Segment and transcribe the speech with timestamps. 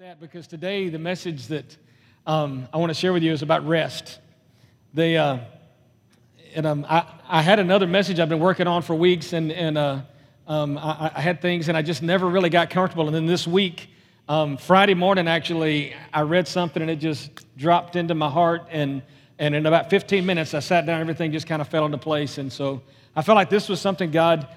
[0.00, 1.76] that because today the message that
[2.26, 4.18] um, I want to share with you is about rest.
[4.94, 5.40] They, uh,
[6.54, 9.76] and um, I, I had another message I've been working on for weeks, and, and
[9.76, 10.00] uh,
[10.46, 13.08] um, I, I, had things, and I just never really got comfortable.
[13.08, 13.90] And then this week,
[14.26, 18.68] um, Friday morning, actually, I read something, and it just dropped into my heart.
[18.70, 19.02] And,
[19.38, 22.38] and in about 15 minutes, I sat down, everything just kind of fell into place.
[22.38, 22.80] And so
[23.14, 24.48] I felt like this was something God.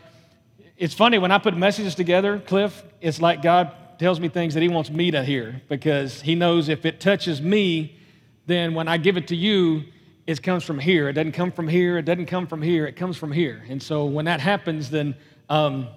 [0.78, 2.82] It's funny when I put messages together, Cliff.
[3.02, 6.70] It's like God tells me things that he wants me to hear because he knows
[6.70, 7.98] if it touches me,
[8.46, 9.84] then when I give it to you,
[10.26, 11.10] it comes from here.
[11.10, 11.98] It doesn't come from here.
[11.98, 12.86] It doesn't come from here.
[12.86, 13.64] It comes from here.
[13.68, 15.16] And so when that happens, then
[15.50, 15.88] um,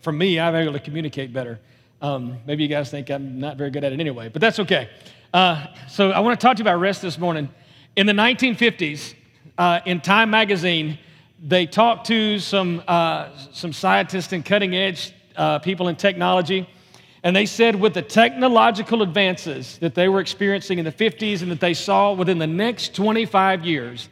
[0.00, 1.60] for me, I'm able to communicate better.
[2.00, 4.88] Um, maybe you guys think I'm not very good at it anyway, but that's okay.
[5.32, 7.50] Uh, so I want to talk to you about rest this morning.
[7.96, 9.14] In the 1950s,
[9.58, 10.98] uh, in Time magazine,
[11.42, 16.68] they talked to some, uh, some scientists and cutting edge uh, people in technology
[17.22, 21.50] and they said, with the technological advances that they were experiencing in the 50s and
[21.50, 24.08] that they saw within the next 25 years,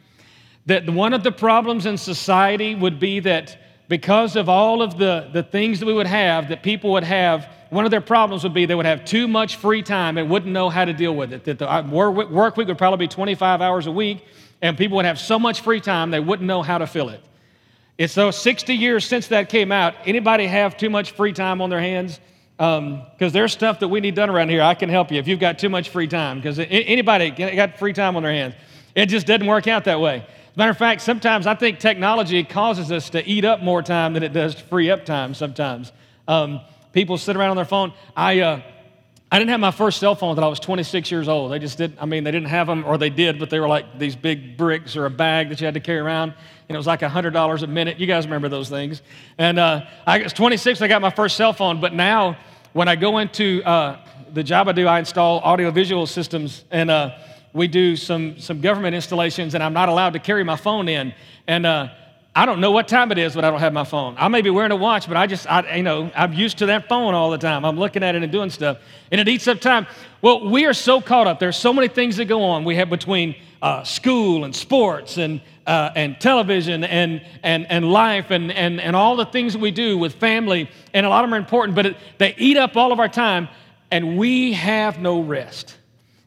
[0.67, 5.29] that one of the problems in society would be that because of all of the,
[5.33, 8.53] the things that we would have, that people would have, one of their problems would
[8.53, 11.33] be they would have too much free time and wouldn't know how to deal with
[11.33, 11.43] it.
[11.45, 14.23] That the uh, work week would probably be 25 hours a week,
[14.61, 17.23] and people would have so much free time they wouldn't know how to fill it.
[17.97, 19.95] It's so 60 years since that came out.
[20.05, 22.19] Anybody have too much free time on their hands?
[22.59, 24.61] Because um, there's stuff that we need done around here.
[24.61, 27.93] I can help you if you've got too much free time, because anybody got free
[27.93, 28.53] time on their hands.
[28.95, 30.25] It just doesn't work out that way.
[30.57, 34.23] Matter of fact, sometimes I think technology causes us to eat up more time than
[34.23, 35.93] it does to free up time sometimes.
[36.27, 36.59] Um,
[36.91, 37.93] people sit around on their phone.
[38.13, 38.61] I, uh,
[39.31, 41.51] I didn't have my first cell phone until I was 26 years old.
[41.51, 43.67] They just didn't, I mean, they didn't have them, or they did, but they were
[43.67, 46.33] like these big bricks or a bag that you had to carry around.
[46.67, 47.99] And it was like $100 a minute.
[47.99, 49.03] You guys remember those things.
[49.37, 52.37] And uh, I was 26, I got my first cell phone, but now
[52.73, 53.99] when I go into uh,
[54.33, 57.11] the job I do, I install audiovisual systems and uh,
[57.53, 61.13] we do some, some government installations, and I'm not allowed to carry my phone in.
[61.47, 61.89] And uh,
[62.35, 64.15] I don't know what time it is when I don't have my phone.
[64.17, 66.67] I may be wearing a watch, but I just, I, you know, I'm used to
[66.67, 67.65] that phone all the time.
[67.65, 68.77] I'm looking at it and doing stuff,
[69.11, 69.87] and it eats up time.
[70.21, 71.39] Well, we are so caught up.
[71.39, 72.63] There's so many things that go on.
[72.63, 78.31] We have between uh, school and sports and uh, and television and, and, and life
[78.31, 81.29] and, and, and all the things that we do with family, and a lot of
[81.29, 83.47] them are important, but it, they eat up all of our time,
[83.91, 85.77] and we have no rest.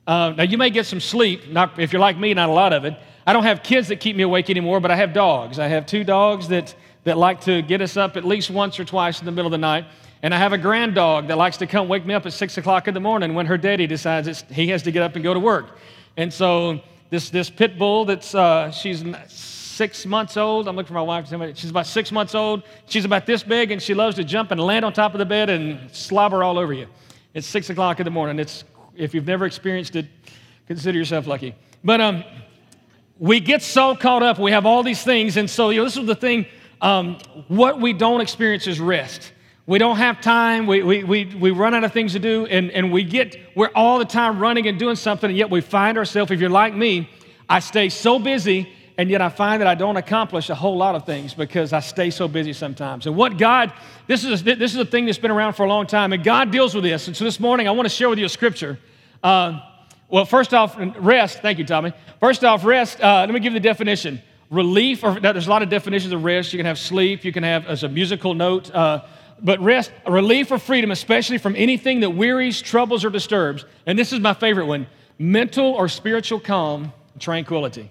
[0.06, 2.72] Uh, now, you may get some sleep, not, if you're like me, not a lot
[2.72, 2.94] of it.
[3.26, 5.58] I don't have kids that keep me awake anymore, but I have dogs.
[5.58, 6.74] I have two dogs that,
[7.04, 9.52] that like to get us up at least once or twice in the middle of
[9.52, 9.84] the night.
[10.22, 12.58] And I have a grand dog that likes to come wake me up at 6
[12.58, 15.34] o'clock in the morning when her daddy decides he has to get up and go
[15.34, 15.78] to work.
[16.16, 16.80] And so
[17.10, 20.68] this, this pit bull that's, uh, she's six months old.
[20.68, 21.28] I'm looking for my wife.
[21.56, 22.62] She's about six months old.
[22.86, 25.26] She's about this big, and she loves to jump and land on top of the
[25.26, 26.86] bed and slobber all over you.
[27.34, 28.38] It's six o'clock in the morning.
[28.38, 30.06] It's, if you've never experienced it,
[30.66, 31.54] consider yourself lucky.
[31.82, 32.22] But um,
[33.22, 34.40] we get so caught up.
[34.40, 35.36] We have all these things.
[35.36, 36.44] And so you know, this is the thing.
[36.80, 39.32] Um, what we don't experience is rest.
[39.64, 40.66] We don't have time.
[40.66, 43.70] We, we, we, we run out of things to do, and, and we get, we're
[43.76, 46.74] all the time running and doing something, and yet we find ourselves, if you're like
[46.74, 47.08] me,
[47.48, 48.68] I stay so busy,
[48.98, 51.78] and yet I find that I don't accomplish a whole lot of things because I
[51.78, 53.06] stay so busy sometimes.
[53.06, 53.72] And what God,
[54.08, 56.50] this is, this is a thing that's been around for a long time, and God
[56.50, 57.06] deals with this.
[57.06, 58.80] And so this morning, I want to share with you a scripture.
[59.22, 59.60] Uh,
[60.12, 61.40] well, first off, rest.
[61.40, 61.94] Thank you, Tommy.
[62.20, 63.00] First off, rest.
[63.00, 64.20] Uh, let me give you the definition.
[64.50, 66.52] Relief, or there's a lot of definitions of rest.
[66.52, 67.24] You can have sleep.
[67.24, 68.70] You can have as a musical note.
[68.70, 69.06] Uh,
[69.42, 73.64] but rest, relief or freedom, especially from anything that wearies, troubles, or disturbs.
[73.86, 74.86] And this is my favorite one
[75.18, 77.90] mental or spiritual calm, tranquility.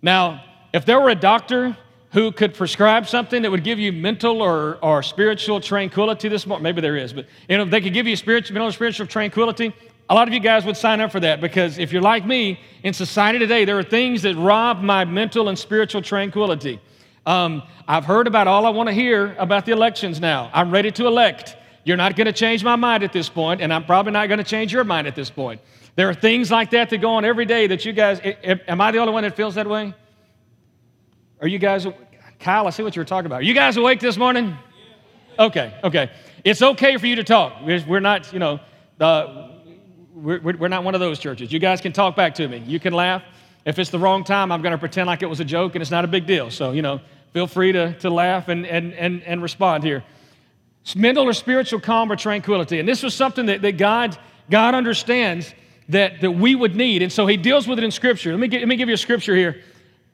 [0.00, 1.76] Now, if there were a doctor
[2.12, 6.62] who could prescribe something that would give you mental or, or spiritual tranquility this morning,
[6.62, 9.74] maybe there is, but you know, they could give you spiritual, mental or spiritual tranquility.
[10.10, 12.60] A lot of you guys would sign up for that because if you're like me,
[12.82, 16.78] in society today, there are things that rob my mental and spiritual tranquility.
[17.24, 20.50] Um, I've heard about all I want to hear about the elections now.
[20.52, 21.56] I'm ready to elect.
[21.84, 24.38] You're not going to change my mind at this point, and I'm probably not going
[24.38, 25.62] to change your mind at this point.
[25.96, 28.90] There are things like that that go on every day that you guys, am I
[28.90, 29.94] the only one that feels that way?
[31.40, 31.86] Are you guys,
[32.40, 33.40] Kyle, I see what you were talking about.
[33.40, 34.56] Are you guys awake this morning?
[35.38, 36.10] Okay, okay.
[36.42, 37.62] It's okay for you to talk.
[37.62, 38.60] We're not, you know,
[39.00, 39.53] uh,
[40.14, 41.52] we're, we're not one of those churches.
[41.52, 42.58] You guys can talk back to me.
[42.66, 43.22] You can laugh.
[43.64, 45.82] If it's the wrong time, I'm going to pretend like it was a joke and
[45.82, 46.50] it's not a big deal.
[46.50, 47.00] So, you know,
[47.32, 50.04] feel free to, to laugh and, and, and, and respond here.
[50.94, 52.78] Mental or spiritual calm or tranquility.
[52.78, 54.16] And this was something that, that God,
[54.50, 55.54] God understands
[55.88, 57.02] that, that we would need.
[57.02, 58.30] And so he deals with it in Scripture.
[58.30, 59.62] Let me, get, let me give you a scripture here.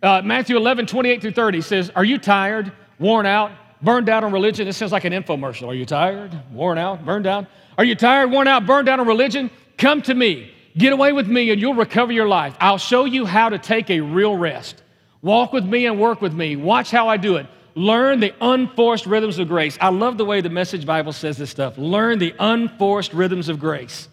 [0.02, 3.50] Uh, Matthew 11, 28 through 30 says, Are you tired, worn out,
[3.82, 4.67] burned out on religion?
[4.67, 5.69] This sounds like an infomercial.
[5.69, 7.47] Are you tired, worn out, burned out?
[7.76, 9.50] Are you tired, worn out, burned out on religion?
[9.81, 10.53] Come to me.
[10.77, 12.55] Get away with me and you'll recover your life.
[12.61, 14.82] I'll show you how to take a real rest.
[15.23, 16.55] Walk with me and work with me.
[16.55, 17.47] Watch how I do it.
[17.75, 19.79] Learn the unforced rhythms of grace.
[19.81, 21.79] I love the way the Message Bible says this stuff.
[21.79, 24.09] Learn the unforced rhythms of grace.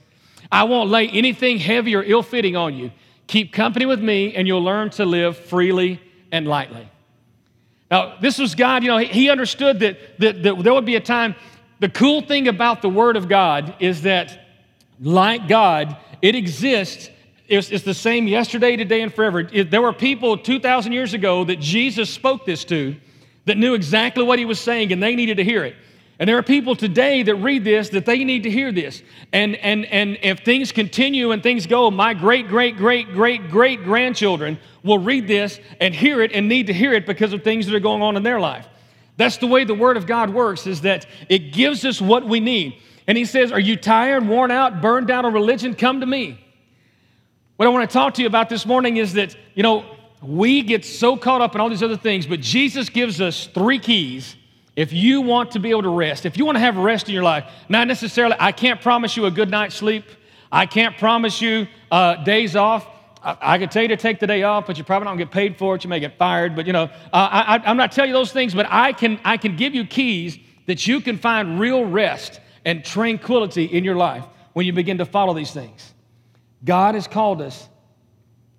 [0.51, 2.91] I won't lay anything heavy or ill fitting on you.
[3.27, 5.99] Keep company with me, and you'll learn to live freely
[6.31, 6.87] and lightly.
[7.91, 11.01] Now, this was God, you know, he understood that, that, that there would be a
[11.01, 11.35] time.
[11.79, 14.46] The cool thing about the Word of God is that,
[14.99, 17.09] like God, it exists.
[17.47, 19.47] It's, it's the same yesterday, today, and forever.
[19.51, 22.95] It, there were people 2,000 years ago that Jesus spoke this to
[23.45, 25.75] that knew exactly what he was saying, and they needed to hear it.
[26.19, 29.03] And there are people today that read this that they need to hear this.
[29.31, 33.83] And, and, and if things continue and things go, my great, great, great, great, great
[33.83, 37.67] grandchildren will read this and hear it and need to hear it because of things
[37.67, 38.67] that are going on in their life.
[39.17, 42.39] That's the way the Word of God works, is that it gives us what we
[42.39, 42.81] need.
[43.07, 45.73] And He says, Are you tired, worn out, burned out on religion?
[45.73, 46.43] Come to me.
[47.55, 49.83] What I want to talk to you about this morning is that, you know,
[50.21, 53.79] we get so caught up in all these other things, but Jesus gives us three
[53.79, 54.35] keys
[54.75, 57.13] if you want to be able to rest, if you want to have rest in
[57.15, 60.05] your life, not necessarily, I can't promise you a good night's sleep.
[60.51, 62.85] I can't promise you uh, days off.
[63.23, 65.31] I, I could tell you to take the day off, but you probably don't get
[65.31, 65.83] paid for it.
[65.83, 66.55] You may get fired.
[66.55, 69.37] But you know, uh, I, I'm not telling you those things, but I can, I
[69.37, 70.37] can give you keys
[70.67, 75.05] that you can find real rest and tranquility in your life when you begin to
[75.05, 75.93] follow these things.
[76.65, 77.69] God has called us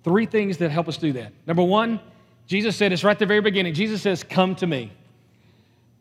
[0.03, 1.31] three things that help us do that.
[1.45, 1.99] Number one,
[2.47, 3.75] Jesus said, it's right at the very beginning.
[3.75, 4.91] Jesus says, Come to me.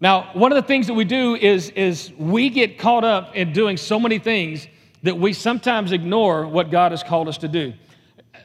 [0.01, 3.53] Now, one of the things that we do is, is we get caught up in
[3.53, 4.67] doing so many things
[5.03, 7.75] that we sometimes ignore what God has called us to do.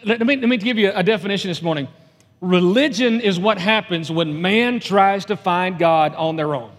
[0.04, 1.88] Let me, let me give you a definition this morning.
[2.42, 6.72] Religion is what happens when man tries to find God on their own.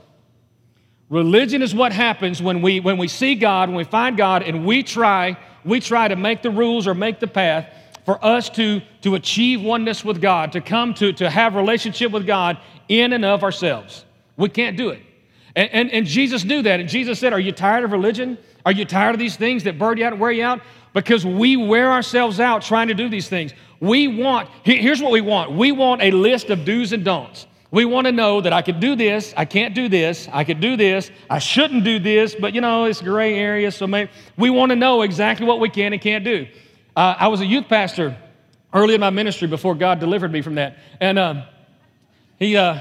[1.15, 4.67] Religion is what happens when we, when we see God, when we find God, and
[4.67, 7.69] we try, we try to make the rules or make the path
[8.05, 12.27] for us to, to achieve oneness with God, to come to, to have relationship with
[12.27, 12.59] God
[12.89, 14.05] in and of ourselves.
[14.37, 15.03] We can't do it.
[15.55, 16.81] And, and, and Jesus knew that.
[16.81, 18.37] And Jesus said, Are you tired of religion?
[18.67, 20.63] Are you tired of these things that burn you out and wear you out?
[20.95, 23.55] Because we wear ourselves out trying to do these things.
[23.79, 27.47] We want, here's what we want we want a list of do's and don'ts.
[27.75, 30.61] We want to know that I could do this, I can't do this, I could
[30.61, 34.49] do this, I shouldn't do this, but you know, it's gray area, so maybe we
[34.49, 36.47] want to know exactly what we can and can't do.
[36.95, 38.17] Uh, I was a youth pastor
[38.73, 40.79] early in my ministry before God delivered me from that.
[41.01, 41.47] And uh,
[42.39, 42.79] he, uh,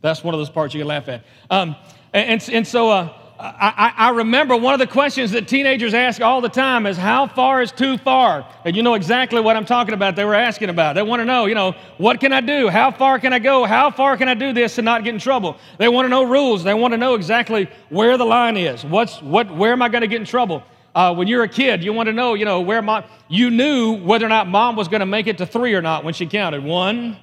[0.00, 1.22] that's one of those parts you can laugh at.
[1.50, 1.76] Um,
[2.14, 6.40] and, and, so uh, I, I, remember one of the questions that teenagers ask all
[6.40, 8.44] the time is, How far is too far?
[8.64, 10.96] And you know exactly what I'm talking about, they were asking about.
[10.96, 12.68] They want to know, you know, what can I do?
[12.68, 13.64] How far can I go?
[13.64, 15.56] How far can I do this and not get in trouble?
[15.78, 16.64] They want to know rules.
[16.64, 18.84] They want to know exactly where the line is.
[18.84, 20.64] What's, what, where am I going to get in trouble?
[20.92, 23.98] Uh, when you're a kid, you want to know, you know, where mom, you knew
[23.98, 26.26] whether or not mom was going to make it to three or not when she
[26.26, 26.64] counted.
[26.64, 27.16] One,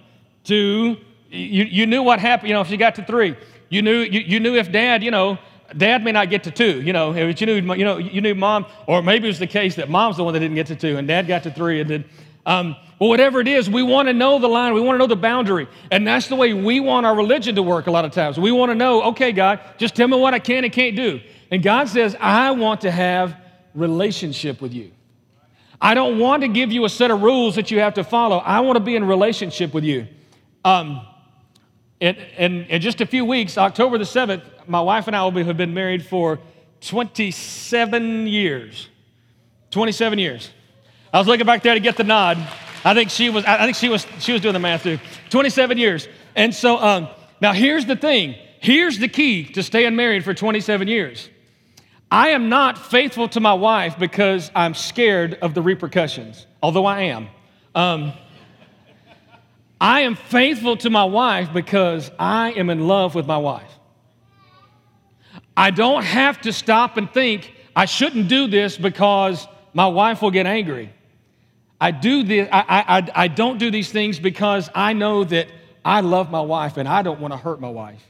[0.46, 0.96] two,
[1.30, 3.36] you, you knew what happened, you know, if she got to three.
[3.68, 5.38] You knew, you, you knew if dad, you know,
[5.76, 8.36] dad may not get to two, you know, but you knew, you know, you knew
[8.36, 10.76] mom, or maybe it was the case that mom's the one that didn't get to
[10.76, 12.06] two and dad got to three and then,
[12.46, 14.74] um, well, whatever it is, we want to know the line.
[14.74, 15.68] We want to know the boundary.
[15.92, 18.40] And that's the way we want our religion to work a lot of times.
[18.40, 21.20] We want to know, okay, God, just tell me what I can and can't do.
[21.52, 23.36] And God says, I want to have
[23.74, 24.92] relationship with you.
[25.82, 28.38] I don't want to give you a set of rules that you have to follow.
[28.38, 30.08] I want to be in relationship with you.
[30.64, 31.06] Um,
[32.00, 35.44] in, in, in just a few weeks, October the 7th, my wife and I will
[35.44, 36.40] have been married for
[36.82, 38.90] 27 years.
[39.72, 40.50] 27 years.
[41.14, 42.38] I was looking back there to get the nod.
[42.84, 45.00] I think she was, I think she was, she was doing the math too.
[45.30, 46.08] 27 years.
[46.36, 47.08] And so um,
[47.42, 48.36] now here's the thing.
[48.60, 51.30] Here's the key to staying married for 27 years.
[52.12, 57.02] I am not faithful to my wife because I'm scared of the repercussions, although I
[57.04, 57.28] am.
[57.74, 58.14] Um,
[59.86, 63.72] I am faithful to my wife because I am in love with my wife.
[65.56, 70.32] I don't have to stop and think, I shouldn't do this because my wife will
[70.32, 70.92] get angry.
[71.80, 72.64] I do this, I,
[72.98, 75.50] I, I don't do these things because I know that
[75.86, 78.02] I love my wife and I don't want to hurt my wife.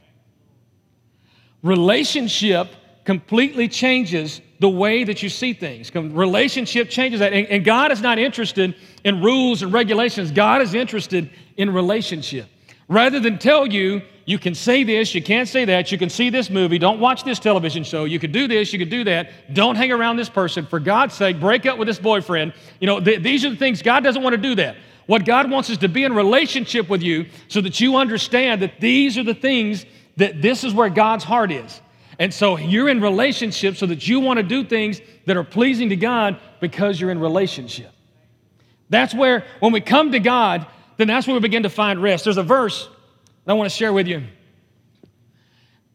[1.62, 2.68] Relationship
[3.04, 5.94] completely changes the way that you see things.
[5.94, 7.34] Relationship changes that.
[7.34, 12.46] And, and God is not interested in rules and regulations, God is interested in relationship.
[12.88, 16.30] Rather than tell you, you can say this, you can't say that, you can see
[16.30, 19.54] this movie, don't watch this television show, you could do this, you could do that,
[19.54, 20.66] don't hang around this person.
[20.66, 22.52] For God's sake, break up with this boyfriend.
[22.80, 24.76] You know, th- these are the things, God doesn't want to do that.
[25.06, 28.80] What God wants is to be in relationship with you so that you understand that
[28.80, 29.86] these are the things
[30.16, 31.80] that this is where God's heart is.
[32.18, 35.90] And so you're in relationship so that you want to do things that are pleasing
[35.90, 37.92] to God because you're in relationship.
[38.88, 42.24] That's where, when we come to God, then that's where we begin to find rest.
[42.24, 42.88] There's a verse
[43.44, 44.24] that I want to share with you.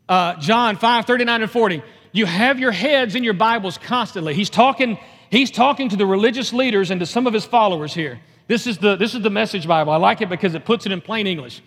[0.07, 1.83] Uh, John 5 39 and 40.
[2.11, 4.33] You have your heads in your Bibles constantly.
[4.33, 4.97] He's talking,
[5.29, 8.19] he's talking to the religious leaders and to some of his followers here.
[8.47, 9.93] This is, the, this is the message Bible.
[9.93, 11.61] I like it because it puts it in plain English.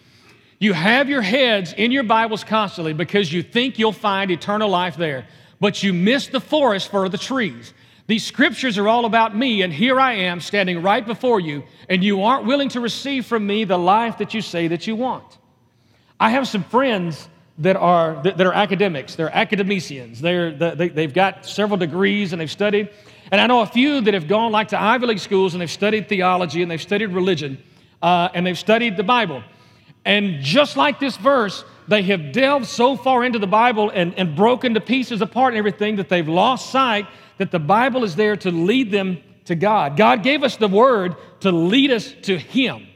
[0.59, 4.97] You have your heads in your Bibles constantly because you think you'll find eternal life
[4.97, 5.27] there,
[5.61, 7.73] but you miss the forest for the trees.
[8.07, 12.05] These scriptures are all about me, and here I am standing right before you, and
[12.05, 15.39] you aren't willing to receive from me the life that you say that you want.
[16.21, 21.47] I have some friends that are, that are academics, they're academicians, they're, they, they've got
[21.47, 22.91] several degrees and they've studied.
[23.31, 25.71] And I know a few that have gone like to Ivy League schools and they've
[25.71, 27.63] studied theology and they've studied religion
[28.03, 29.43] uh, and they've studied the Bible.
[30.05, 34.37] And just like this verse, they have delved so far into the Bible and, and
[34.37, 37.07] broken to pieces apart and everything that they've lost sight
[37.39, 39.97] that the Bible is there to lead them to God.
[39.97, 42.87] God gave us the Word to lead us to Him.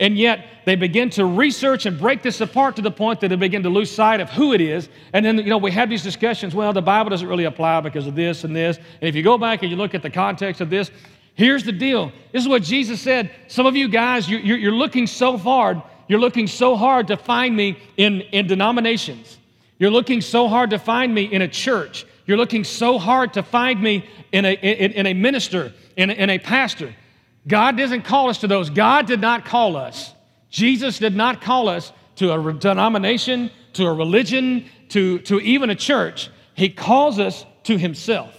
[0.00, 3.36] And yet they begin to research and break this apart to the point that they
[3.36, 4.88] begin to lose sight of who it is.
[5.12, 8.06] And then, you know, we have these discussions well, the Bible doesn't really apply because
[8.06, 8.76] of this and this.
[8.76, 10.90] And if you go back and you look at the context of this,
[11.34, 12.12] here's the deal.
[12.32, 13.30] This is what Jesus said.
[13.48, 17.78] Some of you guys, you're, looking so hard, you're looking so hard to find me
[17.96, 19.38] in, in denominations.
[19.78, 22.04] You're looking so hard to find me in a church.
[22.28, 26.12] You're looking so hard to find me in a, in, in a minister, in a,
[26.12, 26.94] in a pastor.
[27.46, 28.68] God doesn't call us to those.
[28.68, 30.12] God did not call us.
[30.50, 35.74] Jesus did not call us to a denomination, to a religion, to, to even a
[35.74, 36.28] church.
[36.52, 38.34] He calls us to Himself.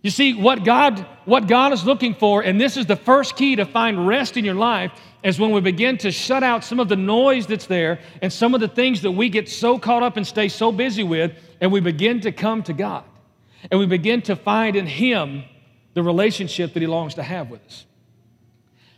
[0.00, 3.56] You see, what God, what God is looking for, and this is the first key
[3.56, 4.92] to find rest in your life,
[5.24, 8.54] is when we begin to shut out some of the noise that's there and some
[8.54, 11.72] of the things that we get so caught up and stay so busy with, and
[11.72, 13.04] we begin to come to God.
[13.70, 15.44] And we begin to find in Him
[15.94, 17.86] the relationship that He longs to have with us.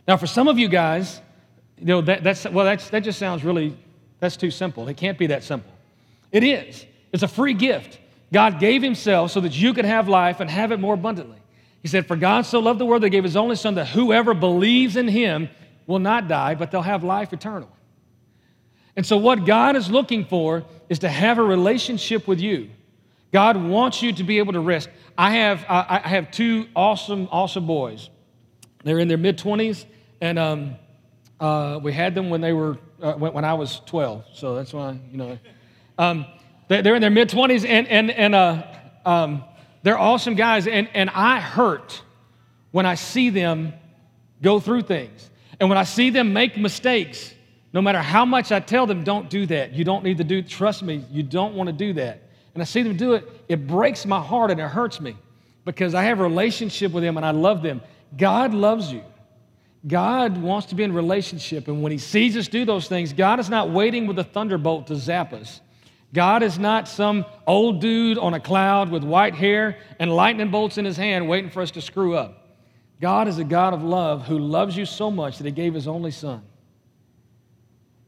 [0.07, 1.21] Now, for some of you guys,
[1.77, 3.77] you know, that, that's, well, that's, that just sounds really,
[4.19, 4.87] that's too simple.
[4.87, 5.71] It can't be that simple.
[6.31, 6.85] It is.
[7.11, 7.99] It's a free gift.
[8.31, 11.37] God gave Himself so that you could have life and have it more abundantly.
[11.81, 13.87] He said, For God so loved the world that He gave His only Son that
[13.87, 15.49] whoever believes in Him
[15.87, 17.69] will not die, but they'll have life eternal.
[18.95, 22.69] And so, what God is looking for is to have a relationship with you.
[23.31, 24.89] God wants you to be able to rest.
[25.17, 28.09] I have, I have two awesome, awesome boys.
[28.83, 29.85] They're in their mid 20s,
[30.19, 30.75] and um,
[31.39, 34.25] uh, we had them when they were uh, when, when, I was 12.
[34.33, 35.39] So that's why you know.
[35.97, 36.25] Um,
[36.67, 38.63] they, are in their mid 20s, and and and uh,
[39.05, 39.43] um,
[39.83, 40.67] they're awesome guys.
[40.67, 42.01] And and I hurt
[42.71, 43.73] when I see them
[44.41, 45.29] go through things,
[45.59, 47.33] and when I see them make mistakes.
[47.73, 49.73] No matter how much I tell them, don't do that.
[49.73, 50.41] You don't need to do.
[50.41, 52.21] Trust me, you don't want to do that.
[52.53, 53.27] And I see them do it.
[53.47, 55.15] It breaks my heart and it hurts me
[55.63, 57.81] because I have a relationship with them and I love them.
[58.17, 59.03] God loves you.
[59.87, 61.67] God wants to be in relationship.
[61.67, 64.87] And when He sees us do those things, God is not waiting with a thunderbolt
[64.87, 65.61] to zap us.
[66.13, 70.77] God is not some old dude on a cloud with white hair and lightning bolts
[70.77, 72.57] in his hand waiting for us to screw up.
[72.99, 75.87] God is a God of love who loves you so much that He gave His
[75.87, 76.43] only Son.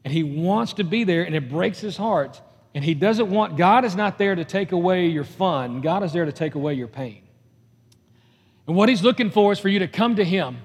[0.04, 2.40] And He wants to be there, and it breaks His heart.
[2.74, 6.12] And He doesn't want, God is not there to take away your fun, God is
[6.12, 7.24] there to take away your pain.
[8.66, 10.58] And what he's looking for is for you to come to him.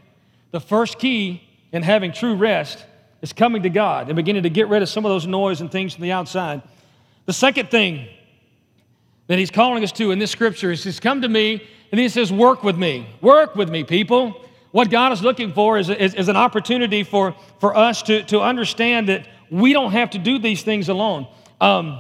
[0.52, 2.86] The first key in having true rest
[3.22, 5.72] is coming to God and beginning to get rid of some of those noise and
[5.72, 6.62] things from the outside.
[7.26, 8.08] The second thing
[9.28, 12.10] that he's calling us to in this scripture is says, Come to me, and he
[12.10, 13.08] says, Work with me.
[13.22, 14.42] Work with me, people.
[14.72, 18.42] What God is looking for is, is, is an opportunity for, for us to, to
[18.42, 21.28] understand that we don't have to do these things alone.
[21.60, 22.00] Um,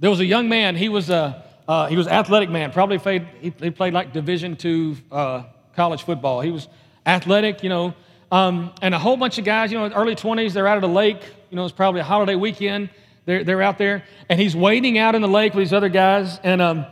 [0.00, 2.72] there was a young man, he was a uh, he was athletic man.
[2.72, 3.28] Probably played.
[3.40, 5.42] He, he played like Division two uh,
[5.76, 6.40] college football.
[6.40, 6.66] He was
[7.04, 7.94] athletic, you know,
[8.32, 9.70] um, and a whole bunch of guys.
[9.70, 10.54] You know, early twenties.
[10.54, 11.22] They're out at a lake.
[11.50, 12.88] You know, it's probably a holiday weekend.
[13.26, 16.40] They're they're out there, and he's wading out in the lake with these other guys,
[16.42, 16.86] and um,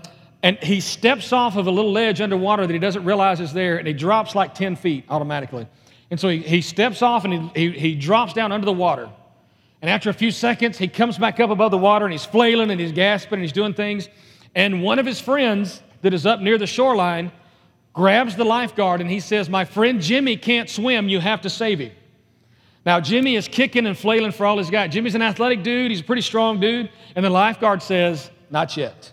[0.46, 3.78] and he steps off of a little ledge underwater that he doesn't realize is there,
[3.78, 5.66] and he drops like ten feet automatically.
[6.08, 9.10] And so he, he steps off and he, he, he drops down under the water.
[9.82, 12.70] And after a few seconds, he comes back up above the water and he's flailing
[12.70, 14.08] and he's gasping and he's doing things.
[14.54, 17.32] And one of his friends that is up near the shoreline
[17.92, 21.80] grabs the lifeguard and he says, My friend Jimmy can't swim, you have to save
[21.80, 21.92] him.
[22.84, 24.90] Now, Jimmy is kicking and flailing for all he's got.
[24.90, 26.88] Jimmy's an athletic dude, he's a pretty strong dude.
[27.16, 29.10] And the lifeguard says, Not yet.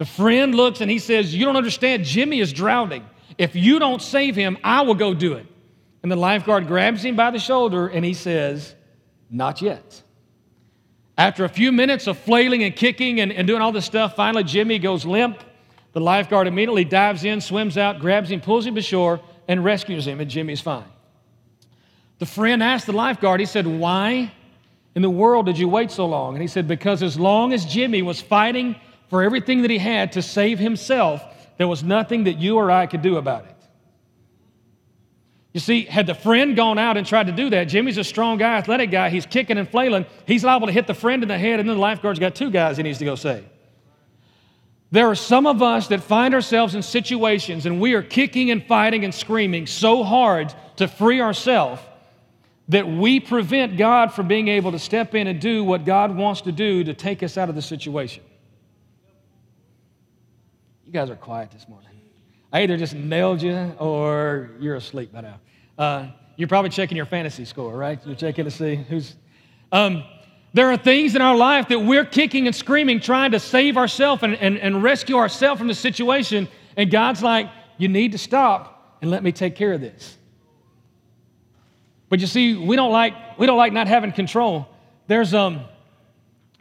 [0.00, 3.04] The friend looks and he says, You don't understand, Jimmy is drowning.
[3.36, 5.46] If you don't save him, I will go do it.
[6.02, 8.74] And the lifeguard grabs him by the shoulder and he says,
[9.30, 10.02] Not yet.
[11.18, 14.42] After a few minutes of flailing and kicking and, and doing all this stuff, finally
[14.42, 15.44] Jimmy goes limp.
[15.92, 20.06] The lifeguard immediately dives in, swims out, grabs him, pulls him to shore, and rescues
[20.06, 20.88] him, and Jimmy's fine.
[22.20, 24.32] The friend asked the lifeguard, he said, Why
[24.94, 26.36] in the world did you wait so long?
[26.36, 28.76] And he said, Because as long as Jimmy was fighting
[29.10, 31.22] for everything that he had to save himself,
[31.58, 33.56] there was nothing that you or I could do about it.
[35.52, 38.38] You see, had the friend gone out and tried to do that, Jimmy's a strong
[38.38, 41.36] guy, athletic guy, he's kicking and flailing, he's liable to hit the friend in the
[41.36, 43.44] head, and then the lifeguard's got two guys he needs to go save.
[44.92, 48.64] There are some of us that find ourselves in situations and we are kicking and
[48.64, 51.80] fighting and screaming so hard to free ourselves
[52.68, 56.42] that we prevent God from being able to step in and do what God wants
[56.42, 58.22] to do to take us out of the situation.
[60.90, 61.88] You guys are quiet this morning.
[62.52, 65.38] I either just nailed you or you're asleep by now.
[65.78, 68.04] Uh, you're probably checking your fantasy score, right?
[68.04, 69.14] You're checking to see who's.
[69.70, 70.02] Um,
[70.52, 74.24] there are things in our life that we're kicking and screaming, trying to save ourselves
[74.24, 76.48] and, and, and rescue ourselves from the situation.
[76.76, 80.18] And God's like, you need to stop and let me take care of this.
[82.08, 84.66] But you see, we don't like, we don't like not having control.
[85.06, 85.60] There's, um,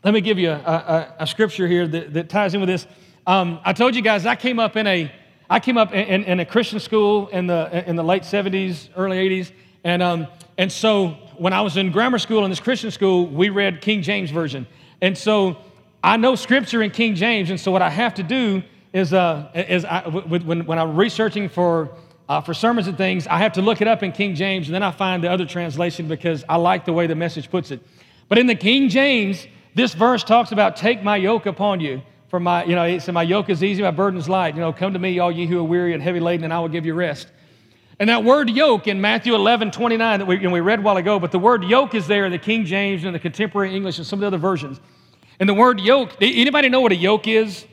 [0.03, 2.85] let me give you a, a, a scripture here that, that, ties in with this.
[3.27, 5.11] Um, I told you guys I came up in a,
[5.49, 9.17] I came up in, in, a Christian school in the, in the late 70s, early
[9.17, 9.51] 80s.
[9.83, 13.49] And, um, and so when I was in grammar school in this Christian school, we
[13.49, 14.67] read King James Version.
[15.01, 15.57] And so
[16.03, 17.49] I know scripture in King James.
[17.49, 21.49] And so what I have to do is, uh, is I, when, when I'm researching
[21.49, 21.91] for,
[22.27, 24.67] uh, for sermons and things, I have to look it up in King James.
[24.67, 27.71] And then I find the other translation because I like the way the message puts
[27.71, 27.81] it.
[28.27, 32.01] But in the King James, this verse talks about take my yoke upon you.
[32.29, 34.53] For my, you know, it said, my yoke is easy, my burden is light.
[34.55, 36.59] You know, come to me, all ye who are weary and heavy laden, and I
[36.59, 37.27] will give you rest.
[37.99, 41.19] And that word yoke in Matthew 11, 29 that we, we read a while ago,
[41.19, 44.07] but the word yoke is there in the King James and the contemporary English and
[44.07, 44.79] some of the other versions.
[45.39, 47.65] And the word yoke, anybody know what a yoke is?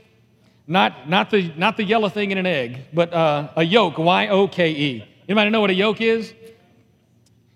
[0.66, 4.28] Not, not, the, not the yellow thing in an egg, but uh, a yoke, Y
[4.28, 5.08] O K E.
[5.28, 6.34] Anybody know what a yoke is?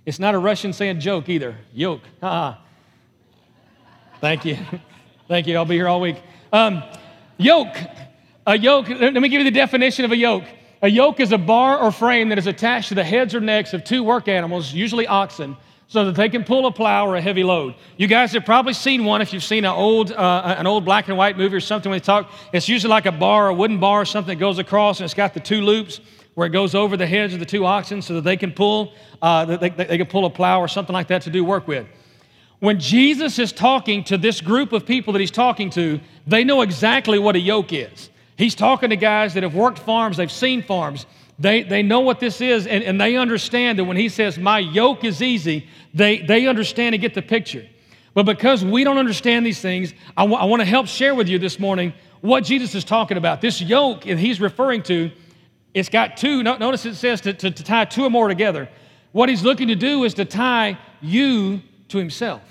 [0.07, 1.57] It's not a Russian saying joke either.
[1.73, 2.03] Yoke.
[2.23, 2.57] Uh-uh.
[4.21, 4.59] Thank you.
[5.29, 5.57] Thank you.
[5.57, 6.23] I'll be here all week.
[6.53, 6.83] Um,
[7.41, 7.77] yoke.
[8.47, 10.45] A yoke, let me give you the definition of a yoke.
[10.83, 13.75] A yoke is a bar or frame that is attached to the heads or necks
[13.75, 15.57] of two work animals, usually oxen,
[15.89, 17.75] so that they can pull a plow or a heavy load.
[17.99, 21.09] You guys have probably seen one if you've seen an old, uh, an old black
[21.09, 22.31] and white movie or something when they talk.
[22.53, 25.15] It's usually like a bar, a wooden bar or something that goes across and it's
[25.15, 26.01] got the two loops
[26.35, 28.95] where it goes over the heads of the two oxen so that they can pull,
[29.21, 31.87] uh, they, they can pull a plow or something like that to do work with.
[32.61, 36.61] When Jesus is talking to this group of people that he's talking to, they know
[36.61, 38.11] exactly what a yoke is.
[38.37, 41.07] He's talking to guys that have worked farms, they've seen farms.
[41.39, 44.59] They, they know what this is, and, and they understand that when he says, My
[44.59, 47.67] yoke is easy, they, they understand and get the picture.
[48.13, 51.29] But because we don't understand these things, I, w- I want to help share with
[51.29, 53.41] you this morning what Jesus is talking about.
[53.41, 55.11] This yoke that he's referring to,
[55.73, 58.69] it's got two, notice it says to, to, to tie two or more together.
[59.13, 62.43] What he's looking to do is to tie you to himself.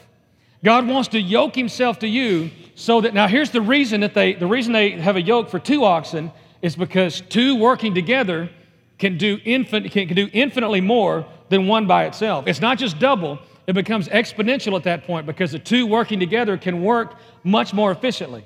[0.63, 4.33] God wants to yoke himself to you so that now here's the reason that they
[4.33, 8.49] the reason they have a yoke for two oxen is because two working together
[8.97, 12.47] can do infin, can, can do infinitely more than one by itself.
[12.47, 16.57] It's not just double, it becomes exponential at that point because the two working together
[16.57, 18.43] can work much more efficiently.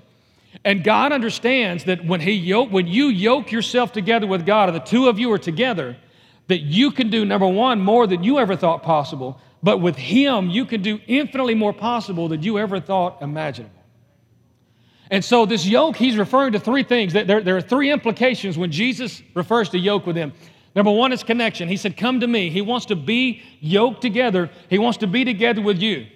[0.63, 4.75] And God understands that when he yoke, when you yoke yourself together with God, and
[4.75, 5.97] the two of you are together,
[6.47, 10.49] that you can do number one more than you ever thought possible, but with Him,
[10.49, 13.83] you can do infinitely more possible than you ever thought imaginable.
[15.09, 17.13] And so, this yoke, he's referring to three things.
[17.13, 20.33] There, there are three implications when Jesus refers to yoke with him.
[20.75, 21.69] Number one is connection.
[21.69, 22.49] He said, Come to me.
[22.49, 26.07] He wants to be yoked together, he wants to be together with you.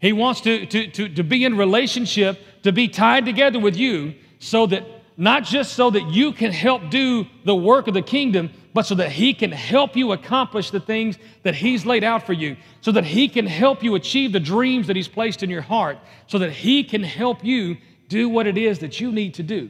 [0.00, 4.14] He wants to, to, to, to be in relationship, to be tied together with you,
[4.38, 4.84] so that
[5.18, 8.94] not just so that you can help do the work of the kingdom, but so
[8.94, 12.92] that He can help you accomplish the things that He's laid out for you, so
[12.92, 16.38] that He can help you achieve the dreams that He's placed in your heart, so
[16.38, 17.76] that He can help you
[18.08, 19.68] do what it is that you need to do.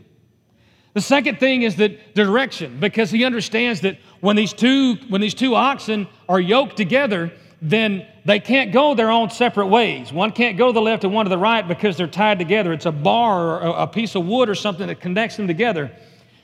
[0.92, 5.34] The second thing is that direction, because He understands that when these two, when these
[5.34, 10.12] two oxen are yoked together, then they can't go their own separate ways.
[10.12, 12.72] One can't go to the left and one to the right because they're tied together.
[12.72, 15.90] It's a bar or a piece of wood or something that connects them together.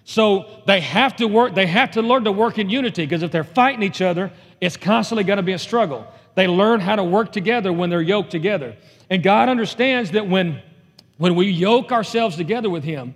[0.04, 3.30] So they have to work, they have to learn to work in unity because if
[3.30, 6.06] they're fighting each other, it's constantly going to be a struggle.
[6.34, 8.76] They learn how to work together when they're yoked together.
[9.08, 10.60] And God understands that when,
[11.18, 13.14] when we yoke ourselves together with Him,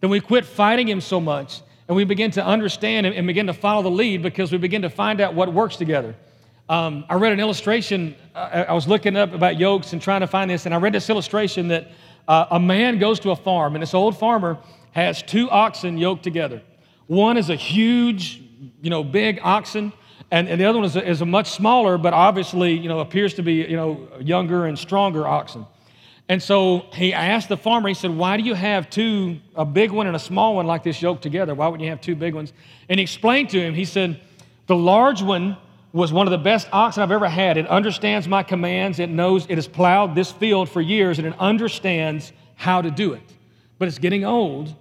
[0.00, 3.52] then we quit fighting Him so much and we begin to understand and begin to
[3.52, 6.14] follow the lead because we begin to find out what works together.
[6.70, 8.14] Um, I read an illustration.
[8.32, 10.92] I, I, was looking up about yokes and trying to find this, and I read
[10.92, 11.90] this illustration that
[12.28, 14.56] uh, a man goes to a farm, and this old farmer
[14.92, 16.62] has two oxen yoked together.
[17.08, 18.40] One is a huge,
[18.80, 19.92] you know, big oxen,
[20.30, 23.00] and, and the other one is a, is a much smaller, but obviously, you know,
[23.00, 25.66] appears to be, you know, younger and stronger oxen.
[26.28, 29.90] And so he asked the farmer, he said, Why do you have two, a big
[29.90, 31.52] one and a small one like this yoked together?
[31.52, 32.52] Why wouldn't you have two big ones?
[32.88, 34.20] And he explained to him, he said,
[34.68, 35.56] The large one
[35.92, 37.56] was one of the best oxen I've ever had.
[37.56, 41.34] It understands my commands, it knows it has plowed this field for years, and it
[41.38, 43.22] understands how to do it.
[43.78, 44.74] But it's getting old.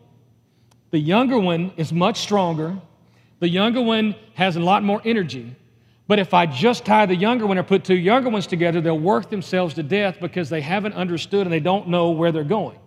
[0.91, 2.77] The younger one is much stronger.
[3.39, 5.55] The younger one has a lot more energy.
[6.07, 8.99] But if I just tie the younger one or put two younger ones together, they'll
[8.99, 12.79] work themselves to death because they haven't understood and they don't know where they're going.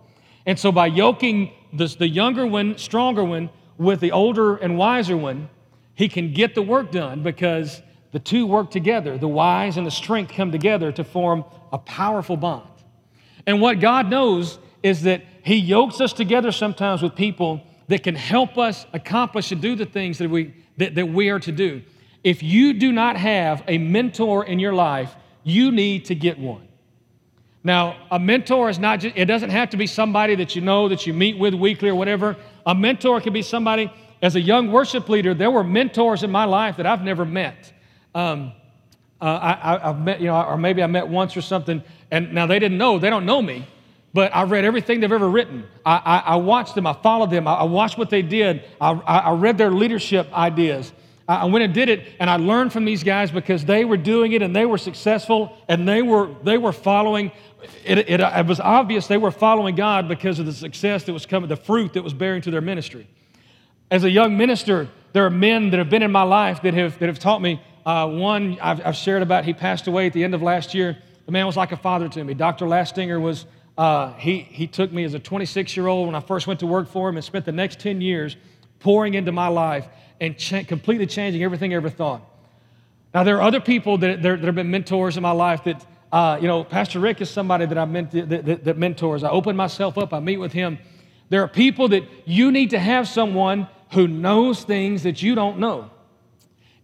[0.45, 5.15] And so by yoking this, the younger one, stronger one, with the older and wiser
[5.15, 5.49] one,
[5.95, 7.81] he can get the work done because
[8.13, 9.17] the two work together.
[9.17, 12.69] The wise and the strength come together to form a powerful bond.
[13.45, 18.15] And what God knows is that He yokes us together sometimes with people that can
[18.15, 21.81] help us accomplish and do the things that we, that, that we are to do.
[22.23, 26.67] If you do not have a mentor in your life, you need to get one.
[27.63, 30.87] Now, a mentor is not just, it doesn't have to be somebody that you know,
[30.89, 32.35] that you meet with weekly or whatever.
[32.65, 36.45] A mentor can be somebody, as a young worship leader, there were mentors in my
[36.45, 37.73] life that I've never met.
[38.15, 38.53] Um,
[39.21, 42.45] uh, I, have met, you know, or maybe I met once or something, and now
[42.45, 43.65] they didn't know, they don't know me,
[44.13, 45.65] but I read everything they've ever written.
[45.85, 49.31] I, I, I watched them, I followed them, I, I watched what they did, I,
[49.31, 50.91] read their leadership ideas.
[51.25, 54.33] I went and did it, and I learned from these guys because they were doing
[54.33, 57.31] it and they were successful and they were, they were following.
[57.85, 61.25] It, it, it was obvious they were following God because of the success that was
[61.25, 63.07] coming, the fruit that was bearing to their ministry.
[63.89, 66.99] As a young minister, there are men that have been in my life that have,
[66.99, 67.61] that have taught me.
[67.85, 70.97] Uh, one I've, I've, shared about, he passed away at the end of last year.
[71.25, 72.33] The man was like a father to me.
[72.33, 72.65] Dr.
[72.65, 73.45] Lastinger was,
[73.77, 76.67] uh, he, he took me as a 26 year old when I first went to
[76.67, 78.37] work for him and spent the next 10 years
[78.79, 79.87] pouring into my life
[80.21, 82.21] and cha- completely changing everything I ever thought.
[83.13, 86.37] Now, there are other people that, that have been mentors in my life that, uh,
[86.41, 89.23] you know, Pastor Rick is somebody that I meant that, that, that mentors.
[89.23, 90.79] I open myself up, I meet with him.
[91.29, 95.59] There are people that you need to have someone who knows things that you don't
[95.59, 95.89] know.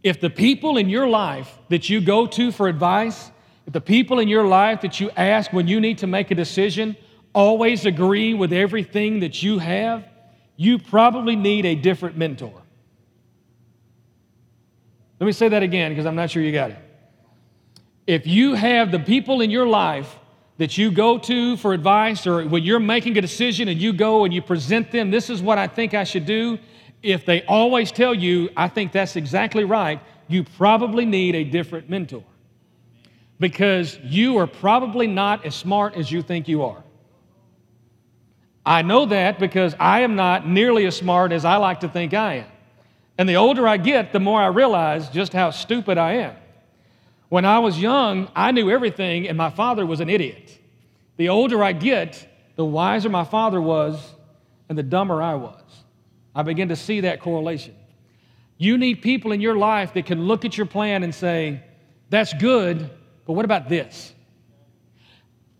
[0.03, 3.31] If the people in your life that you go to for advice,
[3.67, 6.35] if the people in your life that you ask when you need to make a
[6.35, 6.95] decision
[7.33, 10.07] always agree with everything that you have,
[10.55, 12.61] you probably need a different mentor.
[15.19, 16.77] Let me say that again because I'm not sure you got it.
[18.07, 20.17] If you have the people in your life
[20.57, 24.25] that you go to for advice, or when you're making a decision and you go
[24.25, 26.57] and you present them, this is what I think I should do.
[27.01, 31.89] If they always tell you, I think that's exactly right, you probably need a different
[31.89, 32.23] mentor
[33.39, 36.83] because you are probably not as smart as you think you are.
[38.65, 42.13] I know that because I am not nearly as smart as I like to think
[42.13, 42.45] I am.
[43.17, 46.35] And the older I get, the more I realize just how stupid I am.
[47.29, 50.57] When I was young, I knew everything, and my father was an idiot.
[51.17, 54.13] The older I get, the wiser my father was,
[54.67, 55.58] and the dumber I was.
[56.35, 57.75] I begin to see that correlation.
[58.57, 61.63] You need people in your life that can look at your plan and say,
[62.09, 62.89] That's good,
[63.25, 64.13] but what about this?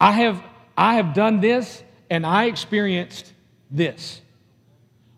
[0.01, 0.43] I have,
[0.77, 3.34] I have done this, and I experienced
[3.69, 4.21] this.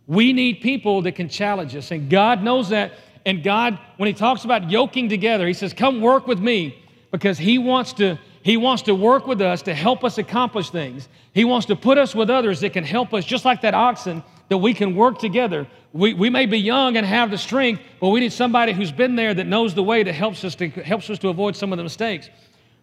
[0.07, 2.93] We need people that can challenge us, and God knows that.
[3.25, 7.37] And God, when He talks about yoking together, He says, Come work with me because
[7.37, 8.19] He wants to.
[8.43, 11.07] He wants to work with us to help us accomplish things.
[11.31, 14.23] He wants to put us with others that can help us, just like that oxen,
[14.51, 15.65] that we can work together.
[15.93, 19.15] We, we may be young and have the strength, but we need somebody who's been
[19.15, 21.77] there that knows the way that helps us to, helps us to avoid some of
[21.77, 22.29] the mistakes.